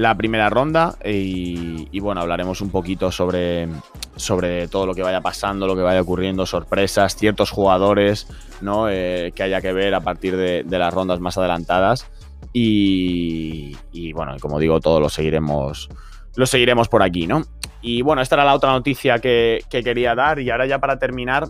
la 0.00 0.14
primera 0.14 0.48
ronda 0.48 0.96
y, 1.04 2.00
bueno, 2.00 2.22
hablaremos 2.22 2.62
un 2.62 2.70
poquito 2.70 3.12
sobre, 3.12 3.68
sobre 4.16 4.66
todo 4.66 4.86
lo 4.86 4.94
que 4.94 5.02
vaya 5.02 5.20
pasando, 5.20 5.66
lo 5.66 5.76
que 5.76 5.82
vaya 5.82 6.00
ocurriendo, 6.00 6.46
sorpresas, 6.46 7.16
ciertos 7.16 7.50
jugadores 7.50 8.26
¿no? 8.62 8.88
Eh, 8.88 9.32
que 9.34 9.42
haya 9.42 9.60
que 9.60 9.74
ver 9.74 9.94
a 9.94 10.00
partir 10.00 10.38
de, 10.38 10.64
las 10.66 10.94
rondas 10.94 11.20
más 11.20 11.36
adelantadas 11.36 12.10
y, 12.54 13.74
bueno, 14.14 14.34
como 14.40 14.58
digo, 14.58 14.80
todo 14.80 15.00
lo 15.00 15.10
seguiremos 15.10 15.90
lo 16.34 16.46
seguiremos 16.46 16.88
por 16.88 17.02
aquí, 17.02 17.26
¿no? 17.26 17.42
Y 17.82 18.00
bueno, 18.00 18.22
esta 18.22 18.36
era 18.36 18.46
la 18.46 18.54
otra 18.54 18.70
noticia 18.70 19.18
que, 19.18 19.58
quería 19.68 20.14
dar. 20.14 20.40
Y 20.40 20.48
ahora 20.48 20.64
ya 20.64 20.78
para 20.78 20.98
terminar, 20.98 21.44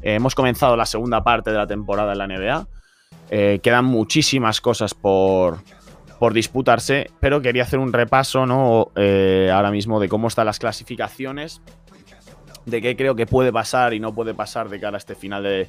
eh, 0.00 0.14
hemos 0.14 0.34
comenzado 0.34 0.76
la 0.76 0.86
segunda 0.86 1.22
parte 1.22 1.50
de 1.50 1.58
la 1.58 1.66
temporada 1.66 2.12
en 2.12 2.18
la 2.18 2.26
NBA. 2.26 2.68
Eh, 3.28 3.60
quedan 3.62 3.84
muchísimas 3.84 4.62
cosas 4.62 4.94
por, 4.94 5.58
por 6.18 6.32
disputarse, 6.32 7.10
pero 7.20 7.42
quería 7.42 7.62
hacer 7.62 7.78
un 7.78 7.92
repaso, 7.92 8.46
¿no? 8.46 8.88
Eh, 8.96 9.50
ahora 9.52 9.70
mismo 9.70 10.00
de 10.00 10.08
cómo 10.08 10.28
están 10.28 10.46
las 10.46 10.58
clasificaciones, 10.58 11.60
de 12.64 12.82
qué 12.82 12.96
creo 12.96 13.14
que 13.14 13.26
puede 13.26 13.52
pasar 13.52 13.94
y 13.94 14.00
no 14.00 14.14
puede 14.14 14.34
pasar 14.34 14.68
de 14.68 14.80
cara 14.80 14.96
a 14.96 14.98
este 14.98 15.14
final 15.14 15.42
de, 15.42 15.68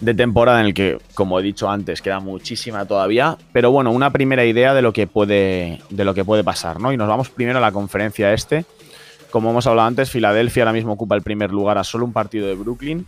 de 0.00 0.14
temporada 0.14 0.60
en 0.60 0.66
el 0.66 0.74
que, 0.74 0.98
como 1.14 1.40
he 1.40 1.42
dicho 1.42 1.68
antes, 1.68 2.02
queda 2.02 2.20
muchísima 2.20 2.84
todavía. 2.84 3.36
Pero 3.52 3.70
bueno, 3.70 3.90
una 3.90 4.10
primera 4.10 4.44
idea 4.44 4.74
de 4.74 4.82
lo 4.82 4.92
que 4.92 5.06
puede, 5.06 5.80
de 5.90 6.04
lo 6.04 6.14
que 6.14 6.24
puede 6.24 6.44
pasar, 6.44 6.80
¿no? 6.80 6.92
Y 6.92 6.96
nos 6.96 7.08
vamos 7.08 7.30
primero 7.30 7.58
a 7.58 7.62
la 7.62 7.72
conferencia 7.72 8.32
este. 8.32 8.64
Como 9.30 9.50
hemos 9.50 9.66
hablado 9.66 9.88
antes, 9.88 10.10
Filadelfia 10.10 10.62
ahora 10.62 10.72
mismo 10.72 10.92
ocupa 10.92 11.14
el 11.14 11.22
primer 11.22 11.50
lugar 11.50 11.78
a 11.78 11.84
solo 11.84 12.04
un 12.04 12.12
partido 12.12 12.46
de 12.46 12.54
Brooklyn. 12.54 13.06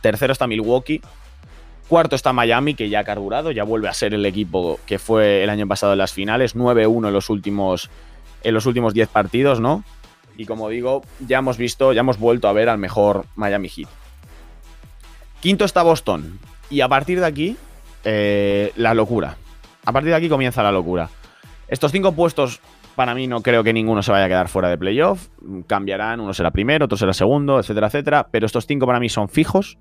Tercero 0.00 0.32
está 0.32 0.46
Milwaukee. 0.46 1.00
Cuarto 1.88 2.16
está 2.16 2.32
Miami, 2.32 2.74
que 2.74 2.88
ya 2.88 3.00
ha 3.00 3.04
carburado, 3.04 3.50
ya 3.50 3.64
vuelve 3.64 3.88
a 3.88 3.92
ser 3.92 4.14
el 4.14 4.24
equipo 4.24 4.80
que 4.86 4.98
fue 4.98 5.42
el 5.42 5.50
año 5.50 5.66
pasado 5.68 5.92
en 5.92 5.98
las 5.98 6.12
finales. 6.12 6.56
9-1 6.56 7.08
en 7.08 7.12
los 7.12 7.28
últimos 7.28 7.90
en 8.44 8.54
los 8.54 8.66
últimos 8.66 8.94
10 8.94 9.08
partidos, 9.08 9.60
¿no? 9.60 9.84
Y 10.36 10.46
como 10.46 10.68
digo, 10.68 11.02
ya 11.20 11.38
hemos 11.38 11.56
visto, 11.58 11.92
ya 11.92 12.00
hemos 12.00 12.18
vuelto 12.18 12.48
a 12.48 12.52
ver 12.52 12.68
al 12.68 12.78
mejor 12.78 13.26
Miami 13.36 13.68
Heat. 13.68 13.88
Quinto 15.40 15.64
está 15.64 15.82
Boston. 15.82 16.38
Y 16.70 16.80
a 16.80 16.88
partir 16.88 17.20
de 17.20 17.26
aquí, 17.26 17.56
eh, 18.04 18.72
la 18.76 18.94
locura. 18.94 19.36
A 19.84 19.92
partir 19.92 20.10
de 20.10 20.16
aquí 20.16 20.28
comienza 20.28 20.62
la 20.62 20.72
locura. 20.72 21.10
Estos 21.68 21.92
cinco 21.92 22.12
puestos, 22.12 22.60
para 22.94 23.14
mí, 23.14 23.26
no 23.26 23.42
creo 23.42 23.64
que 23.64 23.72
ninguno 23.72 24.02
se 24.02 24.12
vaya 24.12 24.24
a 24.24 24.28
quedar 24.28 24.48
fuera 24.48 24.68
de 24.68 24.78
playoff. 24.78 25.28
Cambiarán, 25.66 26.20
uno 26.20 26.32
será 26.32 26.50
primero, 26.50 26.86
otro 26.86 26.96
será 26.96 27.12
segundo, 27.12 27.58
etcétera, 27.58 27.88
etcétera. 27.88 28.28
Pero 28.30 28.46
estos 28.46 28.66
cinco 28.66 28.86
para 28.86 29.00
mí 29.00 29.08
son 29.08 29.28
fijos. 29.28 29.78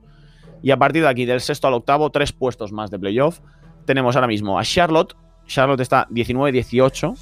Y 0.62 0.71
a 0.71 0.78
partir 0.78 1.02
de 1.02 1.10
aquí, 1.10 1.26
del 1.26 1.41
sexto 1.41 1.67
al 1.67 1.74
octavo, 1.74 2.10
tres 2.10 2.32
puestos 2.32 2.71
más 2.71 2.91
de 2.91 3.00
playoff. 3.00 3.39
Tenemos 3.86 4.15
ahora 4.15 4.28
mismo 4.28 4.60
a 4.60 4.63
Charlotte. 4.63 5.15
Charlotte 5.47 5.82
está 5.82 6.08
19-18. 6.10 7.17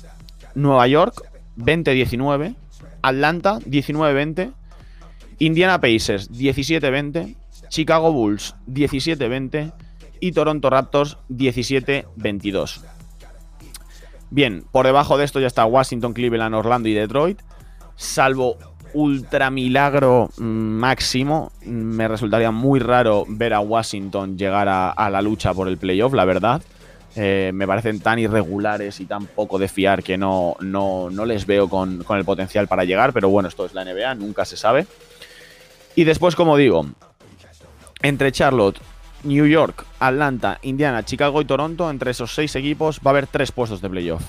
Nueva 0.56 0.88
York, 0.88 1.24
20-19. 1.58 2.56
Atlanta, 3.02 3.60
19-20. 3.60 4.52
Indiana 5.40 5.80
Pacers, 5.80 6.32
17-20. 6.32 7.36
Chicago 7.70 8.12
Bulls 8.12 8.56
17-20 8.68 9.72
y 10.20 10.32
Toronto 10.32 10.70
Raptors 10.70 11.18
17-22. 11.30 12.82
Bien, 14.32 14.64
por 14.72 14.86
debajo 14.86 15.18
de 15.18 15.26
esto 15.26 15.40
ya 15.40 15.48
está 15.48 15.66
Washington, 15.66 16.14
Cleveland, 16.14 16.56
Orlando 16.56 16.90
y 16.90 16.94
Detroit. 16.94 17.42
Salvo 17.96 18.58
ultra 18.94 19.50
milagro 19.50 20.30
máximo, 20.38 21.52
me 21.66 22.08
resultaría 22.08 22.52
muy 22.52 22.80
raro 22.80 23.26
ver 23.28 23.54
a 23.54 23.60
Washington 23.60 24.38
llegar 24.38 24.68
a, 24.70 25.10
la 25.10 25.22
lucha 25.22 25.54
por 25.54 25.68
el 25.68 25.78
playoff, 25.78 26.14
la 26.14 26.26
verdad. 26.26 26.62
Eh, 27.16 27.52
me 27.54 27.66
parecen 27.66 28.00
tan 28.00 28.20
irregulares 28.20 29.00
y 29.00 29.06
tan 29.06 29.26
poco 29.26 29.58
de 29.58 29.68
fiar 29.68 30.04
que 30.04 30.18
no, 30.18 30.56
no, 30.62 31.10
les 31.26 31.46
veo 31.46 31.68
con, 31.68 32.04
con 32.04 32.18
el 32.18 32.26
potencial 32.26 32.68
para 32.68 32.84
llegar, 32.84 33.14
pero 33.14 33.30
bueno, 33.30 33.50
esto 33.50 33.66
es 33.66 33.74
la 33.74 33.84
NBA, 33.84 34.16
nunca 34.16 34.46
se 34.46 34.58
sabe. 34.58 34.86
Y 35.96 36.04
después, 36.04 36.36
como 36.36 36.56
digo, 36.56 36.86
entre 38.02 38.32
Charlotte, 38.32 38.80
New 39.24 39.46
York, 39.48 39.86
Atlanta, 40.00 40.60
Indiana, 40.62 41.04
Chicago 41.04 41.42
y 41.42 41.46
Toronto, 41.46 41.90
entre 41.90 42.12
esos 42.12 42.34
seis 42.34 42.56
equipos 42.56 43.00
va 43.06 43.10
a 43.10 43.14
haber 43.14 43.28
tres 43.28 43.52
puestos 43.52 43.82
de 43.82 43.90
playoff. 43.90 44.24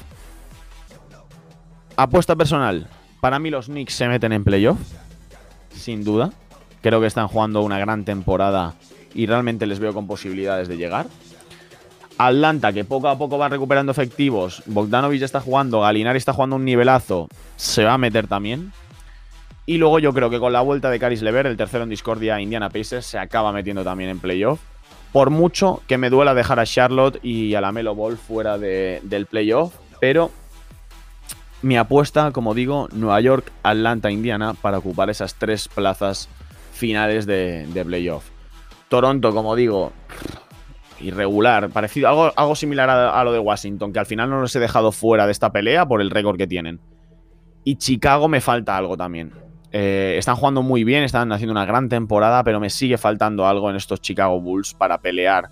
Apuesta 1.96 2.34
personal. 2.34 2.88
Para 3.20 3.38
mí 3.38 3.50
los 3.50 3.66
Knicks 3.66 3.94
se 3.94 4.08
meten 4.08 4.32
en 4.32 4.44
playoff. 4.44 4.78
Sin 5.74 6.04
duda. 6.04 6.30
Creo 6.82 7.00
que 7.00 7.06
están 7.06 7.28
jugando 7.28 7.62
una 7.62 7.78
gran 7.78 8.04
temporada 8.04 8.74
y 9.14 9.26
realmente 9.26 9.66
les 9.66 9.78
veo 9.78 9.92
con 9.92 10.06
posibilidades 10.06 10.68
de 10.68 10.76
llegar. 10.76 11.06
Atlanta, 12.16 12.72
que 12.72 12.84
poco 12.84 13.08
a 13.08 13.18
poco 13.18 13.38
va 13.38 13.48
recuperando 13.48 13.92
efectivos. 13.92 14.62
Bogdanovich 14.66 15.22
está 15.22 15.40
jugando, 15.40 15.80
Galinari 15.80 16.18
está 16.18 16.32
jugando 16.32 16.56
un 16.56 16.64
nivelazo. 16.64 17.28
Se 17.56 17.84
va 17.84 17.94
a 17.94 17.98
meter 17.98 18.26
también. 18.26 18.72
Y 19.66 19.78
luego 19.78 19.98
yo 19.98 20.12
creo 20.12 20.30
que 20.30 20.38
con 20.38 20.52
la 20.52 20.62
vuelta 20.62 20.90
de 20.90 20.98
Caris 20.98 21.22
Lever, 21.22 21.46
el 21.46 21.56
tercero 21.56 21.84
en 21.84 21.90
discordia, 21.90 22.40
Indiana 22.40 22.70
Pacers 22.70 23.06
se 23.06 23.18
acaba 23.18 23.52
metiendo 23.52 23.84
también 23.84 24.10
en 24.10 24.18
playoff. 24.18 24.60
Por 25.12 25.30
mucho 25.30 25.82
que 25.86 25.98
me 25.98 26.10
duela 26.10 26.34
dejar 26.34 26.60
a 26.60 26.66
Charlotte 26.66 27.18
y 27.22 27.54
a 27.54 27.60
la 27.60 27.72
Melo 27.72 27.94
Ball 27.94 28.16
fuera 28.16 28.58
del 28.58 29.26
playoff, 29.26 29.74
pero 30.00 30.30
mi 31.62 31.76
apuesta, 31.76 32.32
como 32.32 32.54
digo, 32.54 32.88
Nueva 32.92 33.20
York, 33.20 33.52
Atlanta, 33.62 34.10
Indiana 34.10 34.54
para 34.54 34.78
ocupar 34.78 35.10
esas 35.10 35.34
tres 35.34 35.68
plazas 35.68 36.28
finales 36.72 37.26
de, 37.26 37.66
playoff. 37.86 38.28
Toronto, 38.88 39.32
como 39.32 39.54
digo, 39.54 39.92
irregular, 41.00 41.70
parecido, 41.70 42.08
algo, 42.08 42.32
algo 42.34 42.56
similar 42.56 42.88
a, 42.88 43.22
lo 43.24 43.32
de 43.32 43.38
Washington, 43.38 43.92
que 43.92 43.98
al 43.98 44.06
final 44.06 44.30
no 44.30 44.40
los 44.40 44.54
he 44.56 44.60
dejado 44.60 44.90
fuera 44.90 45.26
de 45.26 45.32
esta 45.32 45.52
pelea 45.52 45.86
por 45.86 46.00
el 46.00 46.10
récord 46.10 46.36
que 46.36 46.46
tienen. 46.46 46.80
Y 47.62 47.76
Chicago 47.76 48.26
me 48.28 48.40
falta 48.40 48.76
algo 48.76 48.96
también. 48.96 49.32
Eh, 49.72 50.16
están 50.18 50.36
jugando 50.36 50.62
muy 50.62 50.82
bien, 50.82 51.04
están 51.04 51.30
haciendo 51.30 51.52
una 51.52 51.66
gran 51.66 51.88
temporada, 51.88 52.42
pero 52.42 52.58
me 52.58 52.70
sigue 52.70 52.98
faltando 52.98 53.46
algo 53.46 53.70
en 53.70 53.76
estos 53.76 54.00
Chicago 54.00 54.40
Bulls 54.40 54.74
para 54.74 54.98
pelear 54.98 55.48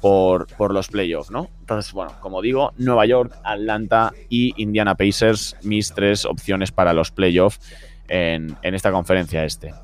por, 0.00 0.72
los 0.72 0.88
playoffs, 0.88 1.30
¿no? 1.30 1.48
Entonces, 1.60 1.92
bueno, 1.92 2.12
como 2.20 2.40
digo, 2.42 2.72
Nueva 2.76 3.06
York, 3.06 3.32
Atlanta 3.42 4.12
y 4.28 4.54
Indiana 4.60 4.94
Pacers, 4.94 5.56
mis 5.62 5.92
tres 5.92 6.24
opciones 6.24 6.72
para 6.72 6.92
los 6.92 7.10
playoffs 7.10 7.60
en, 8.08 8.56
esta 8.62 8.92
conferencia 8.92 9.44
este. 9.44 9.74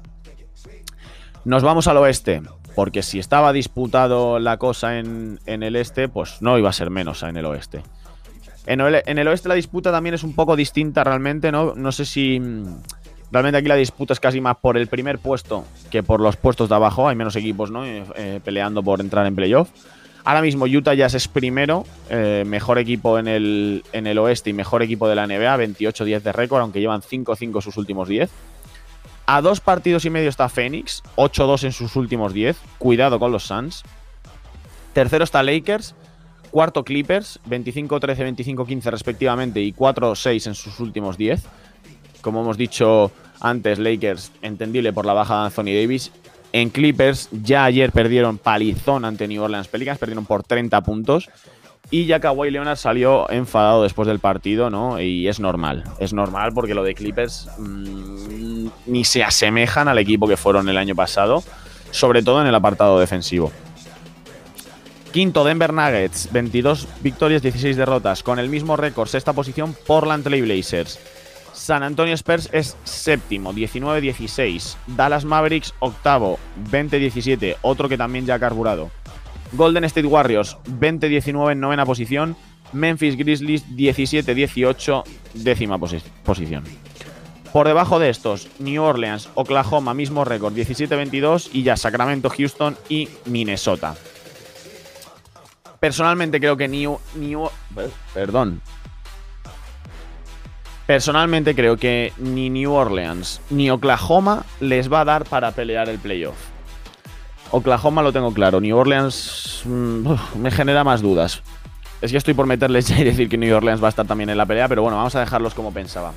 Nos 1.44 1.62
vamos 1.62 1.88
al 1.88 1.98
oeste, 1.98 2.42
porque 2.74 3.02
si 3.02 3.18
estaba 3.18 3.52
disputado 3.52 4.38
la 4.38 4.56
cosa 4.56 4.98
en, 4.98 5.38
el 5.46 5.76
este, 5.76 6.08
pues 6.08 6.40
no 6.40 6.58
iba 6.58 6.70
a 6.70 6.72
ser 6.72 6.90
menos 6.90 7.22
en 7.22 7.36
el 7.36 7.44
oeste. 7.46 7.82
En 8.66 8.80
el, 8.80 9.28
oeste 9.28 9.48
la 9.48 9.54
disputa 9.54 9.92
también 9.92 10.14
es 10.14 10.22
un 10.22 10.34
poco 10.34 10.56
distinta 10.56 11.04
realmente, 11.04 11.52
¿no? 11.52 11.74
No 11.74 11.92
sé 11.92 12.06
si 12.06 12.40
Realmente 13.34 13.58
aquí 13.58 13.66
la 13.66 13.74
disputa 13.74 14.12
es 14.12 14.20
casi 14.20 14.40
más 14.40 14.58
por 14.58 14.76
el 14.76 14.86
primer 14.86 15.18
puesto 15.18 15.64
que 15.90 16.04
por 16.04 16.20
los 16.20 16.36
puestos 16.36 16.68
de 16.68 16.76
abajo. 16.76 17.08
Hay 17.08 17.16
menos 17.16 17.34
equipos 17.34 17.68
¿no? 17.68 17.84
Eh, 17.84 18.04
eh, 18.14 18.40
peleando 18.44 18.80
por 18.80 19.00
entrar 19.00 19.26
en 19.26 19.34
playoff. 19.34 19.70
Ahora 20.24 20.40
mismo 20.40 20.64
Utah 20.64 20.94
Jazz 20.94 21.14
es 21.14 21.28
primero, 21.28 21.84
eh, 22.08 22.44
mejor 22.46 22.78
equipo 22.78 23.18
en 23.18 23.28
el, 23.28 23.84
en 23.92 24.06
el 24.06 24.18
oeste 24.18 24.50
y 24.50 24.52
mejor 24.54 24.82
equipo 24.82 25.06
de 25.06 25.14
la 25.14 25.26
NBA, 25.26 25.56
28-10 25.58 26.22
de 26.22 26.32
récord, 26.32 26.62
aunque 26.62 26.80
llevan 26.80 27.02
5-5 27.02 27.60
sus 27.60 27.76
últimos 27.76 28.08
10. 28.08 28.30
A 29.26 29.40
dos 29.42 29.60
partidos 29.60 30.04
y 30.06 30.10
medio 30.10 30.30
está 30.30 30.48
Phoenix, 30.48 31.02
8-2 31.16 31.64
en 31.64 31.72
sus 31.72 31.96
últimos 31.96 32.32
10. 32.32 32.56
Cuidado 32.78 33.18
con 33.18 33.32
los 33.32 33.44
Suns. 33.44 33.82
Tercero 34.94 35.24
está 35.24 35.42
Lakers. 35.42 35.94
Cuarto 36.50 36.84
Clippers, 36.84 37.40
25-13, 37.48 38.56
25-15 38.56 38.84
respectivamente 38.84 39.60
y 39.60 39.72
4-6 39.72 40.46
en 40.46 40.54
sus 40.54 40.78
últimos 40.78 41.18
10. 41.18 41.42
Como 42.20 42.42
hemos 42.42 42.56
dicho, 42.56 43.10
antes 43.40 43.80
Lakers, 43.80 44.30
entendible 44.40 44.92
por 44.92 45.04
la 45.04 45.14
baja 45.14 45.40
de 45.40 45.46
Anthony 45.46 45.74
Davis. 45.74 46.12
En 46.54 46.70
Clippers, 46.70 47.30
ya 47.32 47.64
ayer 47.64 47.90
perdieron 47.90 48.38
palizón 48.38 49.04
ante 49.04 49.26
New 49.26 49.42
Orleans 49.42 49.66
Pelicans, 49.66 49.98
perdieron 49.98 50.24
por 50.24 50.44
30 50.44 50.80
puntos. 50.82 51.28
Y 51.90 52.06
ya 52.06 52.20
Kawhi 52.20 52.52
Leonard 52.52 52.76
salió 52.76 53.28
enfadado 53.28 53.82
después 53.82 54.06
del 54.06 54.20
partido, 54.20 54.70
¿no? 54.70 55.00
Y 55.00 55.26
es 55.26 55.40
normal. 55.40 55.82
Es 55.98 56.12
normal 56.12 56.52
porque 56.54 56.76
lo 56.76 56.84
de 56.84 56.94
Clippers 56.94 57.48
mm, 57.58 58.68
ni 58.86 59.02
se 59.02 59.24
asemejan 59.24 59.88
al 59.88 59.98
equipo 59.98 60.28
que 60.28 60.36
fueron 60.36 60.68
el 60.68 60.78
año 60.78 60.94
pasado, 60.94 61.42
sobre 61.90 62.22
todo 62.22 62.40
en 62.40 62.46
el 62.46 62.54
apartado 62.54 63.00
defensivo. 63.00 63.50
Quinto, 65.10 65.42
Denver 65.42 65.72
Nuggets, 65.72 66.28
22 66.30 66.86
victorias, 67.00 67.42
16 67.42 67.76
derrotas. 67.76 68.22
Con 68.22 68.38
el 68.38 68.48
mismo 68.48 68.76
récord, 68.76 69.08
sexta 69.08 69.32
posición, 69.32 69.74
Portland 69.88 70.22
Trail 70.22 70.44
Blazers. 70.44 71.00
San 71.54 71.82
Antonio 71.82 72.14
Spurs 72.14 72.50
es 72.52 72.76
séptimo, 72.84 73.54
19-16. 73.54 74.76
Dallas 74.88 75.24
Mavericks 75.24 75.72
octavo, 75.78 76.38
20-17, 76.70 77.56
otro 77.62 77.88
que 77.88 77.96
también 77.96 78.26
ya 78.26 78.34
ha 78.34 78.38
carburado. 78.40 78.90
Golden 79.52 79.84
State 79.84 80.06
Warriors, 80.06 80.56
20-19 80.66 81.52
en 81.52 81.60
novena 81.60 81.86
posición. 81.86 82.36
Memphis 82.72 83.16
Grizzlies, 83.16 83.64
17-18, 83.68 85.04
décima 85.34 85.78
posición. 85.78 86.64
Por 87.52 87.68
debajo 87.68 88.00
de 88.00 88.10
estos, 88.10 88.48
New 88.58 88.82
Orleans, 88.82 89.28
Oklahoma, 89.34 89.94
mismo 89.94 90.24
récord, 90.24 90.52
17-22, 90.54 91.50
y 91.52 91.62
ya 91.62 91.76
Sacramento, 91.76 92.28
Houston 92.30 92.76
y 92.88 93.08
Minnesota. 93.26 93.94
Personalmente 95.78 96.40
creo 96.40 96.56
que 96.56 96.66
New, 96.66 96.98
New 97.14 97.48
perdón, 98.12 98.60
Personalmente 100.86 101.54
creo 101.54 101.78
que 101.78 102.12
ni 102.18 102.50
New 102.50 102.72
Orleans 102.72 103.40
ni 103.48 103.70
Oklahoma 103.70 104.44
les 104.60 104.92
va 104.92 105.00
a 105.00 105.04
dar 105.04 105.24
para 105.24 105.52
pelear 105.52 105.88
el 105.88 105.98
playoff. 105.98 106.36
Oklahoma 107.50 108.02
lo 108.02 108.12
tengo 108.12 108.34
claro, 108.34 108.60
New 108.60 108.76
Orleans 108.76 109.62
mm, 109.64 110.08
me 110.36 110.50
genera 110.50 110.84
más 110.84 111.00
dudas. 111.00 111.42
Es 112.02 112.10
que 112.10 112.18
estoy 112.18 112.34
por 112.34 112.46
meterles 112.46 112.88
ya 112.88 112.98
y 112.98 113.04
decir 113.04 113.30
que 113.30 113.38
New 113.38 113.56
Orleans 113.56 113.82
va 113.82 113.86
a 113.86 113.90
estar 113.90 114.06
también 114.06 114.28
en 114.28 114.36
la 114.36 114.44
pelea, 114.44 114.68
pero 114.68 114.82
bueno, 114.82 114.96
vamos 114.96 115.14
a 115.14 115.20
dejarlos 115.20 115.54
como 115.54 115.72
pensaba. 115.72 116.12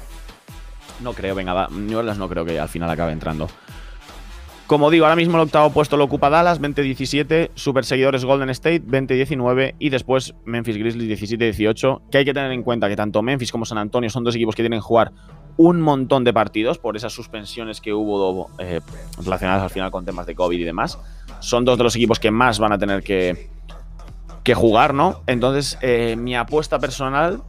No 0.99 1.13
creo, 1.13 1.35
venga, 1.35 1.67
New 1.69 1.99
Orleans 1.99 2.19
no 2.19 2.27
creo 2.27 2.43
que 2.43 2.59
al 2.59 2.67
final 2.67 2.89
acabe 2.89 3.13
entrando. 3.13 3.47
Como 4.67 4.91
digo, 4.91 5.05
ahora 5.05 5.15
mismo 5.15 5.37
el 5.37 5.43
octavo 5.43 5.69
puesto 5.69 5.95
lo 5.95 6.03
ocupa 6.03 6.29
Dallas, 6.29 6.59
20-17, 6.59 7.51
super 7.55 7.85
seguidores 7.85 8.25
Golden 8.25 8.49
State, 8.49 8.83
20-19 8.83 9.75
y 9.79 9.89
después 9.89 10.35
Memphis 10.43 10.75
Grizzlies 10.75 11.21
17-18, 11.21 12.01
que 12.11 12.17
hay 12.17 12.25
que 12.25 12.33
tener 12.33 12.51
en 12.51 12.63
cuenta 12.63 12.89
que 12.89 12.97
tanto 12.97 13.21
Memphis 13.21 13.49
como 13.49 13.63
San 13.63 13.77
Antonio 13.77 14.09
son 14.09 14.25
dos 14.25 14.35
equipos 14.35 14.55
que 14.55 14.63
tienen 14.63 14.79
que 14.79 14.83
jugar 14.83 15.13
un 15.55 15.79
montón 15.79 16.25
de 16.25 16.33
partidos 16.33 16.79
por 16.79 16.97
esas 16.97 17.13
suspensiones 17.13 17.79
que 17.79 17.93
hubo 17.93 18.49
eh, 18.59 18.81
relacionadas 19.23 19.63
al 19.63 19.69
final 19.69 19.89
con 19.89 20.03
temas 20.03 20.25
de 20.25 20.35
COVID 20.35 20.59
y 20.59 20.65
demás. 20.65 20.99
Son 21.39 21.63
dos 21.63 21.77
de 21.77 21.85
los 21.85 21.95
equipos 21.95 22.19
que 22.19 22.29
más 22.29 22.59
van 22.59 22.73
a 22.73 22.77
tener 22.77 23.03
que, 23.03 23.49
que 24.43 24.53
jugar, 24.53 24.93
¿no? 24.93 25.21
Entonces, 25.27 25.77
eh, 25.81 26.17
mi 26.17 26.35
apuesta 26.35 26.77
personal 26.77 27.41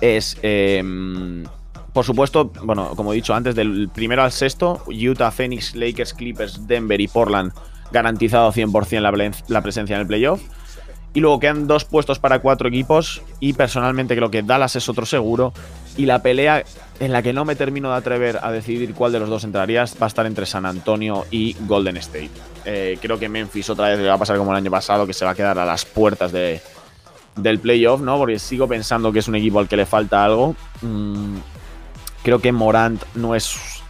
es... 0.00 0.38
Eh, 0.42 1.44
por 1.94 2.04
supuesto, 2.04 2.50
bueno, 2.64 2.90
como 2.96 3.12
he 3.12 3.16
dicho 3.16 3.34
antes, 3.34 3.54
del 3.54 3.88
primero 3.88 4.24
al 4.24 4.32
sexto, 4.32 4.82
Utah, 4.88 5.30
Phoenix, 5.30 5.76
Lakers, 5.76 6.12
Clippers, 6.12 6.66
Denver 6.66 7.00
y 7.00 7.06
Portland 7.06 7.52
garantizado 7.92 8.52
100% 8.52 9.00
la, 9.00 9.32
la 9.46 9.62
presencia 9.62 9.94
en 9.94 10.00
el 10.00 10.06
playoff. 10.06 10.42
Y 11.12 11.20
luego 11.20 11.38
quedan 11.38 11.68
dos 11.68 11.84
puestos 11.84 12.18
para 12.18 12.40
cuatro 12.40 12.68
equipos 12.68 13.22
y 13.38 13.52
personalmente 13.52 14.16
creo 14.16 14.28
que 14.32 14.42
Dallas 14.42 14.74
es 14.74 14.88
otro 14.88 15.06
seguro. 15.06 15.52
Y 15.96 16.06
la 16.06 16.20
pelea 16.20 16.64
en 16.98 17.12
la 17.12 17.22
que 17.22 17.32
no 17.32 17.44
me 17.44 17.54
termino 17.54 17.90
de 17.90 17.96
atrever 17.96 18.40
a 18.42 18.50
decidir 18.50 18.92
cuál 18.94 19.12
de 19.12 19.20
los 19.20 19.28
dos 19.28 19.44
entraría 19.44 19.84
va 20.02 20.06
a 20.06 20.08
estar 20.08 20.26
entre 20.26 20.46
San 20.46 20.66
Antonio 20.66 21.24
y 21.30 21.54
Golden 21.60 21.96
State. 21.98 22.30
Eh, 22.64 22.98
creo 23.00 23.20
que 23.20 23.28
Memphis 23.28 23.70
otra 23.70 23.90
vez 23.90 24.00
le 24.00 24.08
va 24.08 24.14
a 24.14 24.18
pasar 24.18 24.36
como 24.36 24.50
el 24.50 24.56
año 24.56 24.72
pasado, 24.72 25.06
que 25.06 25.12
se 25.12 25.24
va 25.24 25.30
a 25.30 25.34
quedar 25.36 25.56
a 25.56 25.64
las 25.64 25.84
puertas 25.84 26.32
de, 26.32 26.60
del 27.36 27.60
playoff, 27.60 28.00
¿no? 28.00 28.18
Porque 28.18 28.40
sigo 28.40 28.66
pensando 28.66 29.12
que 29.12 29.20
es 29.20 29.28
un 29.28 29.36
equipo 29.36 29.60
al 29.60 29.68
que 29.68 29.76
le 29.76 29.86
falta 29.86 30.24
algo. 30.24 30.56
Mm, 30.82 31.36
Creo 32.24 32.38
que 32.38 32.52
Morant 32.52 33.02
no 33.16 33.34
es 33.34 33.82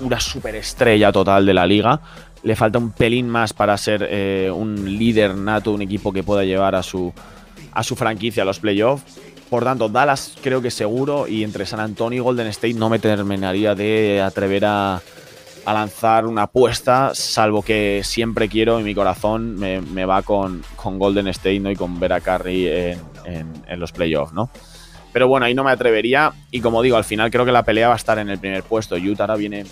una 0.00 0.18
superestrella 0.18 1.12
total 1.12 1.46
de 1.46 1.54
la 1.54 1.66
liga. 1.66 2.00
Le 2.42 2.56
falta 2.56 2.80
un 2.80 2.90
pelín 2.90 3.28
más 3.28 3.52
para 3.52 3.78
ser 3.78 4.08
eh, 4.10 4.50
un 4.52 4.98
líder 4.98 5.36
nato, 5.36 5.70
un 5.70 5.82
equipo 5.82 6.12
que 6.12 6.24
pueda 6.24 6.42
llevar 6.42 6.74
a 6.74 6.82
su, 6.82 7.14
a 7.70 7.84
su 7.84 7.94
franquicia 7.94 8.42
a 8.42 8.46
los 8.46 8.58
playoffs. 8.58 9.20
Por 9.48 9.62
tanto, 9.62 9.88
Dallas 9.88 10.34
creo 10.42 10.60
que 10.60 10.72
seguro 10.72 11.28
y 11.28 11.44
entre 11.44 11.64
San 11.64 11.78
Antonio 11.78 12.22
y 12.22 12.24
Golden 12.24 12.48
State 12.48 12.74
no 12.74 12.90
me 12.90 12.98
terminaría 12.98 13.76
de 13.76 14.20
atrever 14.20 14.64
a, 14.64 15.00
lanzar 15.64 16.26
una 16.26 16.42
apuesta, 16.42 17.12
salvo 17.14 17.62
que 17.62 18.02
siempre 18.04 18.48
quiero 18.48 18.80
y 18.80 18.82
mi 18.82 18.96
corazón 18.96 19.56
me, 19.56 20.04
va 20.04 20.22
con, 20.22 20.64
Golden 20.82 21.28
State 21.28 21.60
¿no? 21.60 21.70
y 21.70 21.76
con 21.76 22.00
Vera 22.00 22.20
Curry 22.20 22.66
en, 22.66 22.98
en 23.24 23.80
los 23.80 23.92
playoffs, 23.92 24.32
¿no? 24.32 24.50
Pero 25.16 25.28
bueno, 25.28 25.46
ahí 25.46 25.54
no 25.54 25.64
me 25.64 25.70
atrevería. 25.70 26.34
Y 26.50 26.60
como 26.60 26.82
digo, 26.82 26.98
al 26.98 27.04
final 27.04 27.30
creo 27.30 27.46
que 27.46 27.50
la 27.50 27.62
pelea 27.62 27.88
va 27.88 27.94
a 27.94 27.96
estar 27.96 28.18
en 28.18 28.28
el 28.28 28.38
primer 28.38 28.62
puesto. 28.62 28.96
Utah 28.96 29.22
ahora 29.22 29.36
viene 29.36 29.64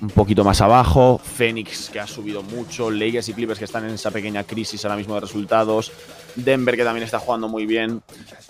un 0.00 0.10
poquito 0.10 0.44
más 0.44 0.60
abajo. 0.60 1.20
Phoenix, 1.24 1.90
que 1.90 1.98
ha 1.98 2.06
subido 2.06 2.44
mucho. 2.44 2.88
Lakers 2.88 3.30
y 3.30 3.32
Clippers, 3.34 3.58
que 3.58 3.64
están 3.64 3.88
en 3.88 3.94
esa 3.94 4.12
pequeña 4.12 4.44
crisis 4.44 4.84
ahora 4.84 4.94
mismo 4.94 5.16
de 5.16 5.22
resultados. 5.22 5.90
Denver, 6.36 6.76
que 6.76 6.84
también 6.84 7.02
está 7.02 7.18
jugando 7.18 7.48
muy 7.48 7.66
bien. 7.66 8.00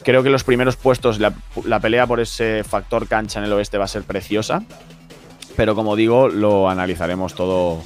Creo 0.02 0.22
que 0.22 0.28
los 0.28 0.44
primeros 0.44 0.76
puestos, 0.76 1.18
la, 1.20 1.32
la 1.64 1.80
pelea 1.80 2.06
por 2.06 2.20
ese 2.20 2.64
factor 2.64 3.08
cancha 3.08 3.38
en 3.38 3.46
el 3.46 3.52
oeste 3.54 3.78
va 3.78 3.86
a 3.86 3.88
ser 3.88 4.02
preciosa. 4.02 4.62
Pero 5.56 5.74
como 5.74 5.96
digo, 5.96 6.28
lo 6.28 6.68
analizaremos 6.68 7.34
todo 7.34 7.82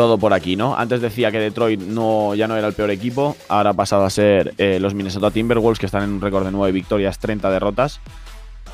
todo 0.00 0.16
por 0.16 0.32
aquí, 0.32 0.56
¿no? 0.56 0.74
Antes 0.74 1.02
decía 1.02 1.30
que 1.30 1.38
Detroit 1.38 1.78
no, 1.78 2.34
ya 2.34 2.48
no 2.48 2.56
era 2.56 2.66
el 2.66 2.72
peor 2.72 2.90
equipo, 2.90 3.36
ahora 3.50 3.68
ha 3.68 3.74
pasado 3.74 4.06
a 4.06 4.08
ser 4.08 4.54
eh, 4.56 4.78
los 4.80 4.94
Minnesota 4.94 5.30
Timberwolves, 5.30 5.78
que 5.78 5.84
están 5.84 6.04
en 6.04 6.12
un 6.12 6.22
récord 6.22 6.46
de 6.46 6.52
9 6.52 6.72
victorias, 6.72 7.18
30 7.18 7.50
derrotas. 7.50 8.00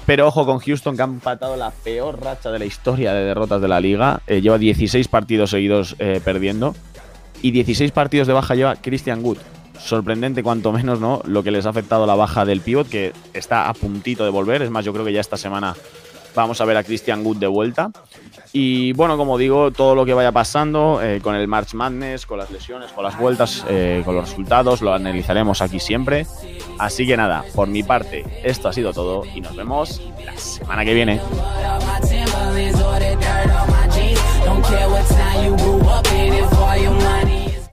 Pero 0.06 0.28
ojo 0.28 0.46
con 0.46 0.60
Houston, 0.60 0.94
que 0.94 1.02
ha 1.02 1.06
empatado 1.06 1.56
la 1.56 1.72
peor 1.72 2.22
racha 2.22 2.52
de 2.52 2.60
la 2.60 2.64
historia 2.64 3.12
de 3.12 3.24
derrotas 3.24 3.60
de 3.60 3.66
la 3.66 3.80
liga. 3.80 4.22
Eh, 4.28 4.40
lleva 4.40 4.56
16 4.56 5.08
partidos 5.08 5.50
seguidos 5.50 5.96
eh, 5.98 6.20
perdiendo. 6.24 6.76
Y 7.42 7.50
16 7.50 7.90
partidos 7.90 8.28
de 8.28 8.32
baja 8.32 8.54
lleva 8.54 8.76
Christian 8.76 9.24
Wood. 9.24 9.38
Sorprendente, 9.80 10.44
cuanto 10.44 10.70
menos, 10.70 11.00
¿no? 11.00 11.22
Lo 11.24 11.42
que 11.42 11.50
les 11.50 11.66
ha 11.66 11.70
afectado 11.70 12.06
la 12.06 12.14
baja 12.14 12.44
del 12.44 12.60
pivot, 12.60 12.88
que 12.88 13.12
está 13.34 13.68
a 13.68 13.74
puntito 13.74 14.22
de 14.22 14.30
volver. 14.30 14.62
Es 14.62 14.70
más, 14.70 14.84
yo 14.84 14.92
creo 14.92 15.04
que 15.04 15.12
ya 15.12 15.20
esta 15.20 15.36
semana 15.36 15.74
vamos 16.36 16.60
a 16.60 16.64
ver 16.66 16.76
a 16.76 16.84
Christian 16.84 17.26
Wood 17.26 17.38
de 17.38 17.48
vuelta. 17.48 17.90
Y 18.58 18.94
bueno, 18.94 19.18
como 19.18 19.36
digo, 19.36 19.70
todo 19.70 19.94
lo 19.94 20.06
que 20.06 20.14
vaya 20.14 20.32
pasando 20.32 21.02
eh, 21.02 21.20
con 21.22 21.34
el 21.34 21.46
March 21.46 21.74
Madness, 21.74 22.24
con 22.24 22.38
las 22.38 22.50
lesiones, 22.50 22.90
con 22.90 23.04
las 23.04 23.18
vueltas, 23.18 23.62
eh, 23.68 24.00
con 24.02 24.14
los 24.14 24.30
resultados, 24.30 24.80
lo 24.80 24.94
analizaremos 24.94 25.60
aquí 25.60 25.78
siempre. 25.78 26.26
Así 26.78 27.06
que 27.06 27.18
nada, 27.18 27.44
por 27.54 27.68
mi 27.68 27.82
parte, 27.82 28.24
esto 28.42 28.70
ha 28.70 28.72
sido 28.72 28.94
todo 28.94 29.24
y 29.26 29.42
nos 29.42 29.54
vemos 29.54 30.00
la 30.24 30.34
semana 30.38 30.86
que 30.86 30.94
viene. 30.94 31.20